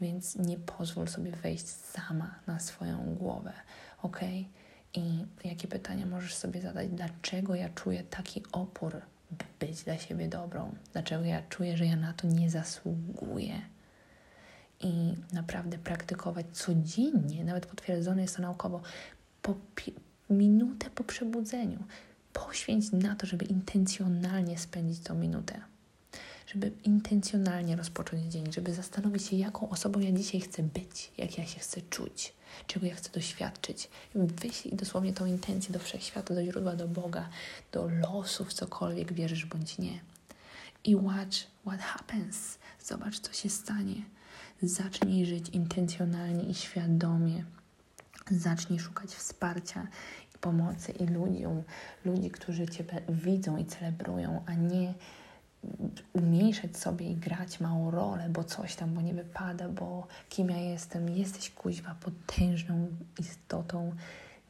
Więc 0.00 0.36
nie 0.36 0.58
pozwól 0.58 1.08
sobie 1.08 1.32
wejść 1.32 1.68
sama 1.68 2.34
na 2.46 2.60
swoją 2.60 3.14
głowę, 3.14 3.52
ok? 4.02 4.20
I 4.94 5.24
jakie 5.44 5.68
pytania 5.68 6.06
możesz 6.06 6.34
sobie 6.34 6.60
zadać? 6.60 6.88
Dlaczego 6.88 7.54
ja 7.54 7.68
czuję 7.68 8.02
taki 8.02 8.42
opór, 8.52 8.92
by 9.30 9.66
być 9.66 9.82
dla 9.82 9.98
siebie 9.98 10.28
dobrą? 10.28 10.74
Dlaczego 10.92 11.24
ja 11.24 11.42
czuję, 11.48 11.76
że 11.76 11.86
ja 11.86 11.96
na 11.96 12.12
to 12.12 12.26
nie 12.26 12.50
zasługuję? 12.50 13.60
I 14.80 15.14
naprawdę 15.32 15.78
praktykować 15.78 16.46
codziennie, 16.52 17.44
nawet 17.44 17.66
potwierdzone 17.66 18.22
jest 18.22 18.36
to 18.36 18.42
naukowo, 18.42 18.80
po 19.42 19.54
minutę 20.30 20.90
po 20.90 21.04
przebudzeniu. 21.04 21.78
Poświęć 22.32 22.92
na 22.92 23.16
to, 23.16 23.26
żeby 23.26 23.44
intencjonalnie 23.44 24.58
spędzić 24.58 25.00
tą 25.00 25.14
minutę 25.14 25.60
żeby 26.54 26.72
intencjonalnie 26.84 27.76
rozpocząć 27.76 28.32
dzień, 28.32 28.52
żeby 28.52 28.74
zastanowić 28.74 29.26
się, 29.26 29.36
jaką 29.36 29.68
osobą 29.68 30.00
ja 30.00 30.12
dzisiaj 30.12 30.40
chcę 30.40 30.62
być, 30.62 31.12
jak 31.18 31.38
ja 31.38 31.46
się 31.46 31.60
chcę 31.60 31.80
czuć, 31.82 32.32
czego 32.66 32.86
ja 32.86 32.94
chcę 32.94 33.10
doświadczyć. 33.10 33.88
Wyślij 34.14 34.74
dosłownie 34.74 35.12
tą 35.12 35.26
intencję 35.26 35.72
do 35.72 35.78
wszechświata, 35.78 36.34
do 36.34 36.44
źródła, 36.44 36.76
do 36.76 36.88
Boga, 36.88 37.28
do 37.72 37.88
losów, 37.88 38.52
cokolwiek 38.52 39.12
wierzysz 39.12 39.46
bądź 39.46 39.78
nie. 39.78 40.00
I 40.84 40.96
watch 40.96 41.36
what 41.66 41.80
happens. 41.80 42.58
Zobacz, 42.84 43.20
co 43.20 43.32
się 43.32 43.50
stanie. 43.50 44.02
Zacznij 44.62 45.26
żyć 45.26 45.48
intencjonalnie 45.48 46.44
i 46.44 46.54
świadomie. 46.54 47.44
Zacznij 48.30 48.78
szukać 48.78 49.10
wsparcia 49.10 49.86
i 50.34 50.38
pomocy 50.38 50.92
i 50.92 51.06
ludziom, 51.06 51.62
ludzi, 52.04 52.30
którzy 52.30 52.68
Cię 52.68 52.84
widzą 53.08 53.56
i 53.56 53.64
celebrują, 53.64 54.44
a 54.46 54.54
nie 54.54 54.94
umniejszać 56.12 56.76
sobie 56.76 57.10
i 57.10 57.16
grać 57.16 57.60
małą 57.60 57.90
rolę, 57.90 58.28
bo 58.28 58.44
coś 58.44 58.76
tam, 58.76 58.94
bo 58.94 59.00
nie 59.00 59.14
wypada, 59.14 59.68
bo 59.68 60.06
kim 60.28 60.50
ja 60.50 60.56
jestem. 60.56 61.08
Jesteś 61.08 61.50
kuźwa 61.50 61.94
potężną 62.00 62.88
istotą 63.18 63.92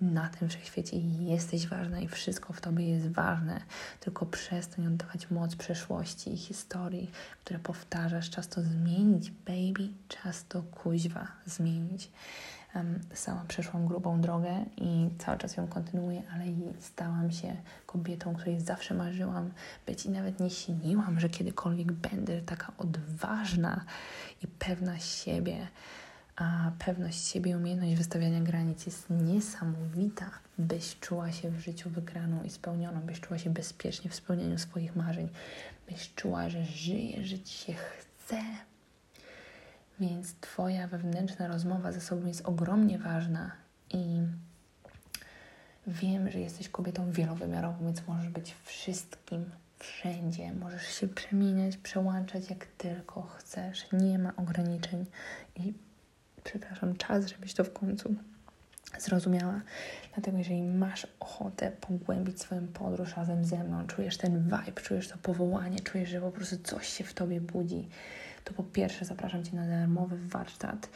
na 0.00 0.29
tym 0.29 0.49
wszechświecie 0.49 0.97
i 0.97 1.26
jesteś 1.26 1.67
ważna 1.67 2.00
i 2.00 2.09
wszystko 2.09 2.52
w 2.52 2.61
tobie 2.61 2.88
jest 2.88 3.09
ważne. 3.09 3.61
Tylko 4.00 4.26
przestań 4.26 4.87
oddawać 4.87 5.31
moc 5.31 5.57
przeszłości 5.57 6.33
i 6.33 6.37
historii, 6.37 7.11
które 7.45 7.59
powtarzasz. 7.59 8.31
Czas 8.31 8.49
to 8.49 8.62
zmienić, 8.62 9.31
baby. 9.31 9.88
Czas 10.09 10.45
to 10.49 10.62
kuźwa 10.62 11.26
zmienić. 11.47 12.11
Sama 13.14 13.44
przeszłam 13.48 13.86
grubą 13.86 14.20
drogę 14.20 14.64
i 14.76 15.10
cały 15.18 15.38
czas 15.38 15.56
ją 15.56 15.68
kontynuuję, 15.68 16.22
ale 16.34 16.44
stałam 16.80 17.32
się 17.32 17.56
kobietą, 17.86 18.34
której 18.34 18.60
zawsze 18.60 18.94
marzyłam 18.94 19.50
być 19.86 20.06
i 20.06 20.10
nawet 20.10 20.40
nie 20.40 20.50
śniłam, 20.50 21.20
że 21.20 21.28
kiedykolwiek 21.28 21.92
będę 21.92 22.42
taka 22.42 22.72
odważna 22.78 23.84
i 24.42 24.46
pewna 24.46 24.98
siebie. 24.98 25.68
A 26.36 26.70
pewność 26.78 27.28
siebie, 27.28 27.56
umiejętność 27.56 27.94
wystawiania 27.94 28.40
granic 28.40 28.86
jest 28.86 29.10
niesamowita, 29.10 30.30
byś 30.58 30.98
czuła 31.00 31.32
się 31.32 31.50
w 31.50 31.60
życiu 31.60 31.90
wygraną 31.90 32.42
i 32.42 32.50
spełnioną, 32.50 33.00
byś 33.00 33.20
czuła 33.20 33.38
się 33.38 33.50
bezpiecznie 33.50 34.10
w 34.10 34.14
spełnieniu 34.14 34.58
swoich 34.58 34.96
marzeń, 34.96 35.28
byś 35.88 36.14
czuła, 36.14 36.48
że 36.48 36.64
żyje, 36.64 37.24
że 37.24 37.38
ci 37.38 37.58
się 37.58 37.72
chce, 37.74 38.42
więc 40.00 40.35
Twoja 40.40 40.88
wewnętrzna 40.88 41.49
rozmowa 41.49 41.92
ze 41.92 42.00
sobą 42.00 42.26
jest 42.26 42.47
ogromnie 42.47 42.99
ważna 42.99 43.50
i 43.90 44.23
wiem, 45.87 46.30
że 46.30 46.40
jesteś 46.40 46.69
kobietą 46.69 47.11
wielowymiarową, 47.11 47.85
więc 47.85 48.07
możesz 48.07 48.28
być 48.28 48.54
wszystkim, 48.64 49.50
wszędzie. 49.78 50.52
Możesz 50.52 50.87
się 50.87 51.09
przemieniać, 51.09 51.76
przełączać 51.76 52.51
jak 52.51 52.66
tylko 52.66 53.22
chcesz. 53.22 53.87
Nie 53.92 54.18
ma 54.18 54.37
ograniczeń 54.37 55.07
i 55.57 55.74
przepraszam, 56.44 56.96
czas, 56.96 57.27
żebyś 57.27 57.55
to 57.55 57.64
w 57.64 57.72
końcu 57.72 58.14
zrozumiała. 58.98 59.61
Dlatego, 60.14 60.38
jeżeli 60.38 60.62
masz 60.62 61.07
ochotę 61.20 61.70
pogłębić 61.70 62.40
swoją 62.40 62.68
podróż 62.68 63.16
razem 63.16 63.44
ze 63.44 63.64
mną, 63.64 63.87
czujesz 63.87 64.16
ten 64.16 64.42
vibe, 64.42 64.81
czujesz 64.83 65.09
to 65.09 65.18
powołanie, 65.22 65.81
czujesz, 65.81 66.09
że 66.09 66.20
po 66.20 66.31
prostu 66.31 66.59
coś 66.59 66.88
się 66.88 67.05
w 67.05 67.14
tobie 67.14 67.40
budzi, 67.40 67.88
to 68.44 68.55
po 68.55 68.62
pierwsze 68.62 69.05
zapraszam 69.05 69.44
Cię 69.44 69.57
na 69.57 69.66
darmowy 69.66 70.18
warsztat, 70.29 70.88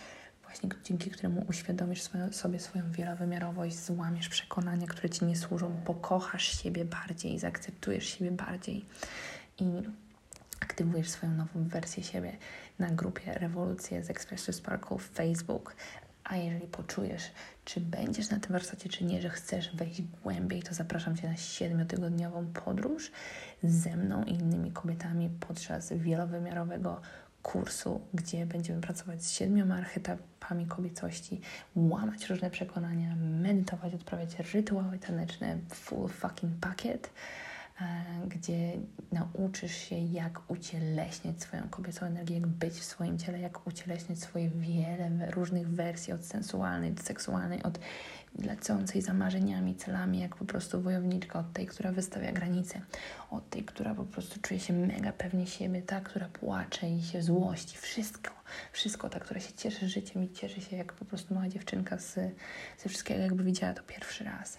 właśnie 0.43 0.69
dzięki 0.85 1.11
któremu 1.11 1.45
uświadomisz 1.49 2.03
swoją, 2.03 2.33
sobie 2.33 2.59
swoją 2.61 2.91
wielowymiarowość, 2.91 3.79
złamiesz 3.79 4.29
przekonania, 4.29 4.87
które 4.87 5.11
Ci 5.11 5.25
nie 5.25 5.37
służą, 5.37 5.77
pokochasz 5.85 6.63
siebie 6.63 6.85
bardziej, 6.85 7.39
zaakceptujesz 7.39 8.07
siebie 8.07 8.31
bardziej 8.31 8.85
i 9.59 9.83
aktywujesz 10.61 11.11
swoją 11.11 11.33
nową 11.33 11.65
wersję 11.69 12.03
siebie 12.03 12.37
na 12.79 12.91
grupie 12.91 13.35
Rewolucje 13.35 14.05
z 14.05 14.11
Express 14.11 14.45
to 14.45 14.53
Sparkle 14.53 14.99
w 14.99 15.09
Facebook. 15.09 15.77
A 16.25 16.37
jeżeli 16.37 16.67
poczujesz, 16.67 17.23
czy 17.65 17.81
będziesz 17.81 18.31
na 18.31 18.41
tym 18.41 18.53
warsztacie, 18.53 18.89
czy 18.89 19.05
nie, 19.05 19.23
że 19.23 19.31
chcesz 19.31 19.77
wejść 19.77 20.03
głębiej, 20.03 20.63
to 20.63 20.75
zapraszam 20.75 21.17
Cię 21.17 21.29
na 21.29 21.37
siedmiotygodniową 21.37 22.47
podróż 22.47 23.13
ze 23.63 23.97
mną 23.97 24.25
i 24.25 24.31
innymi 24.31 24.73
kobietami 24.73 25.31
podczas 25.41 25.93
wielowymiarowego 25.93 27.01
kursu, 27.45 28.01
gdzie 28.15 28.47
będziemy 28.47 28.81
pracować 28.81 29.25
z 29.25 29.31
siedmioma 29.33 29.75
archetypami 29.75 30.67
kobiecości, 30.67 31.41
łamać 31.77 32.27
różne 32.27 32.51
przekonania, 32.51 33.17
medytować, 33.17 33.95
odprawiać 33.95 34.39
rytuały 34.55 34.99
taneczne, 34.99 35.59
full 35.75 36.09
fucking 36.09 36.53
packet, 36.61 37.11
e, 37.81 37.85
gdzie 38.29 38.73
nauczysz 39.13 39.77
się, 39.77 39.99
jak 39.99 40.51
ucieleśniać 40.51 41.43
swoją 41.43 41.69
kobiecą 41.69 42.07
energię, 42.07 42.35
jak 42.35 42.47
być 42.47 42.75
w 42.75 42.85
swoim 42.85 43.19
ciele, 43.19 43.41
jak 43.41 43.67
ucieleśniać 43.67 44.19
swoje 44.19 44.51
wiele 44.51 45.31
różnych 45.31 45.69
wersji, 45.69 46.13
od 46.13 46.25
sensualnej 46.25 46.93
do 46.93 47.03
seksualnej, 47.03 47.63
od 47.63 47.79
lecącej 48.39 49.03
za 49.03 49.15
marzeniami, 49.15 49.75
celami, 49.77 50.21
jak 50.21 50.37
po 50.37 50.45
prostu 50.45 50.83
wojowniczka, 50.83 51.39
od 51.39 51.53
tej, 51.53 51.67
która 51.67 51.93
wystawia 51.93 52.33
granice, 52.33 52.81
od 53.31 53.51
tej, 53.51 53.65
która 53.65 53.95
po 53.95 54.05
prostu 54.05 54.41
czuje 54.41 54.61
się 54.61 54.73
mega 54.73 55.13
pewnie 55.13 55.47
siebie, 55.47 55.83
ta, 55.83 56.01
która 56.01 56.29
płacze 56.29 56.91
i 56.91 57.03
się 57.03 57.23
złości, 57.23 57.79
wszystko, 57.79 58.31
wszystko, 58.73 59.09
ta, 59.09 59.21
która 59.21 59.41
się 59.41 59.53
cieszy 59.53 59.89
życiem 59.89 60.25
i 60.25 60.31
cieszy 60.31 60.61
się 60.61 60.77
jak 60.77 60.93
po 60.93 61.05
prostu 61.05 61.35
mała 61.35 61.49
dziewczynka 61.49 61.99
z, 61.99 62.15
ze 62.79 62.89
wszystkiego, 62.89 63.21
jakby 63.21 63.45
widziała 63.45 63.75
to 63.75 63.83
pierwszy 63.83 64.25
raz. 64.25 64.59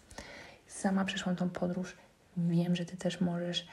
Sama 0.68 1.06
przeszłam 1.06 1.36
tą 1.36 1.50
podróż, 1.50 1.98
wiem, 2.38 2.76
że 2.76 2.86
Ty 2.86 2.98
też 2.98 3.22
możesz. 3.22 3.68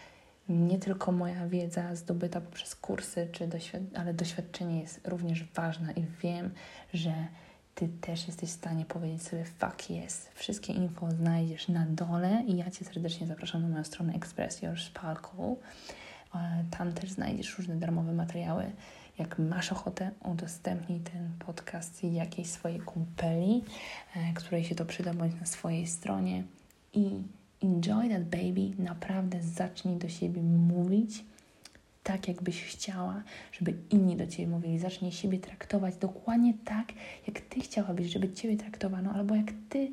Nie 0.48 0.78
tylko 0.78 1.12
moja 1.12 1.48
wiedza 1.48 1.94
zdobyta 1.94 2.40
poprzez 2.40 2.74
kursy, 2.74 3.28
czy 3.32 3.46
doświad 3.46 3.82
ale 3.96 4.14
doświadczenie 4.14 4.80
jest 4.80 5.08
również 5.08 5.44
ważne 5.44 5.92
i 5.92 6.04
wiem, 6.22 6.50
że 6.94 7.14
ty 7.74 7.88
też 7.88 8.26
jesteś 8.26 8.50
w 8.50 8.52
stanie 8.52 8.84
powiedzieć 8.84 9.22
sobie 9.22 9.44
fuck 9.44 9.90
yes. 9.90 10.28
Wszystkie 10.34 10.72
info 10.72 11.10
znajdziesz 11.10 11.68
na 11.68 11.86
dole 11.86 12.42
i 12.46 12.56
ja 12.56 12.70
Cię 12.70 12.84
serdecznie 12.84 13.26
zapraszam 13.26 13.62
na 13.62 13.68
moją 13.68 13.84
stronę 13.84 14.14
Express 14.14 14.62
Your 14.62 14.80
Sparkle. 14.80 15.56
Tam 16.78 16.92
też 16.92 17.10
znajdziesz 17.10 17.58
różne 17.58 17.76
darmowe 17.76 18.12
materiały. 18.12 18.72
Jak 19.18 19.38
masz 19.38 19.72
ochotę, 19.72 20.10
udostępnij 20.24 21.00
ten 21.00 21.30
podcast 21.38 22.04
jakiejś 22.04 22.48
swojej 22.48 22.80
kumpeli, 22.80 23.64
e, 24.16 24.32
której 24.32 24.64
się 24.64 24.74
to 24.74 24.84
przyda, 24.84 25.14
bądź 25.14 25.40
na 25.40 25.46
swojej 25.46 25.86
stronie 25.86 26.44
i 26.92 27.10
enjoy 27.62 28.08
that 28.08 28.24
baby. 28.24 28.82
Naprawdę 28.82 29.42
zacznij 29.42 29.96
do 29.96 30.08
siebie 30.08 30.42
mówić 30.42 31.24
tak, 32.02 32.28
jakbyś 32.28 32.62
chciała, 32.62 33.22
żeby 33.52 33.74
inni 33.90 34.16
do 34.16 34.26
Ciebie 34.26 34.48
mówili. 34.48 34.78
Zacznij 34.78 35.12
siebie 35.12 35.38
traktować 35.38 35.96
dokładnie 35.96 36.54
tak, 36.64 36.92
jak 37.26 37.40
Ty 37.40 37.60
chciałabyś, 37.60 38.06
żeby 38.12 38.32
Ciebie 38.32 38.56
traktowano, 38.56 39.12
albo 39.12 39.34
jak 39.34 39.52
Ty 39.68 39.92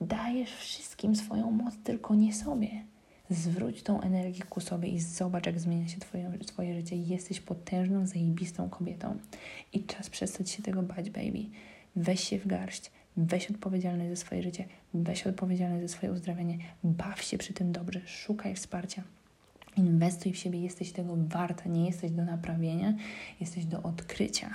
dajesz 0.00 0.54
wszystkim 0.54 1.16
swoją 1.16 1.50
moc, 1.50 1.74
tylko 1.84 2.14
nie 2.14 2.34
sobie. 2.34 2.70
Zwróć 3.30 3.82
tą 3.82 4.00
energię 4.00 4.42
ku 4.42 4.60
sobie 4.60 4.88
i 4.88 5.00
zobacz, 5.00 5.46
jak 5.46 5.60
zmienia 5.60 5.88
się 5.88 6.00
twoje, 6.00 6.38
twoje 6.46 6.74
życie. 6.74 6.96
Jesteś 6.96 7.40
potężną, 7.40 8.06
zajebistą 8.06 8.70
kobietą. 8.70 9.16
I 9.72 9.84
czas 9.84 10.10
przestać 10.10 10.50
się 10.50 10.62
tego 10.62 10.82
bać, 10.82 11.10
baby. 11.10 11.46
Weź 11.96 12.20
się 12.20 12.38
w 12.38 12.46
garść, 12.46 12.90
weź 13.16 13.50
odpowiedzialność 13.50 14.10
za 14.10 14.16
swoje 14.16 14.42
życie, 14.42 14.64
weź 14.94 15.26
odpowiedzialność 15.26 15.82
za 15.82 15.96
swoje 15.96 16.12
uzdrawianie, 16.12 16.58
baw 16.84 17.22
się 17.22 17.38
przy 17.38 17.52
tym 17.52 17.72
dobrze, 17.72 18.00
szukaj 18.06 18.54
wsparcia. 18.54 19.02
Inwestuj 19.76 20.32
w 20.32 20.36
siebie, 20.36 20.60
jesteś 20.60 20.92
tego 20.92 21.16
warta, 21.16 21.68
nie 21.68 21.86
jesteś 21.86 22.10
do 22.10 22.24
naprawienia, 22.24 22.94
jesteś 23.40 23.64
do 23.64 23.82
odkrycia. 23.82 24.50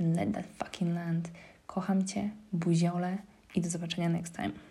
and 0.00 0.16
let 0.16 0.32
that 0.32 0.46
fucking 0.46 0.94
land. 0.94 1.30
Kocham 1.66 2.06
Cię, 2.06 2.30
buziole 2.52 3.18
i 3.54 3.60
do 3.60 3.70
zobaczenia 3.70 4.08
next 4.08 4.36
time. 4.36 4.67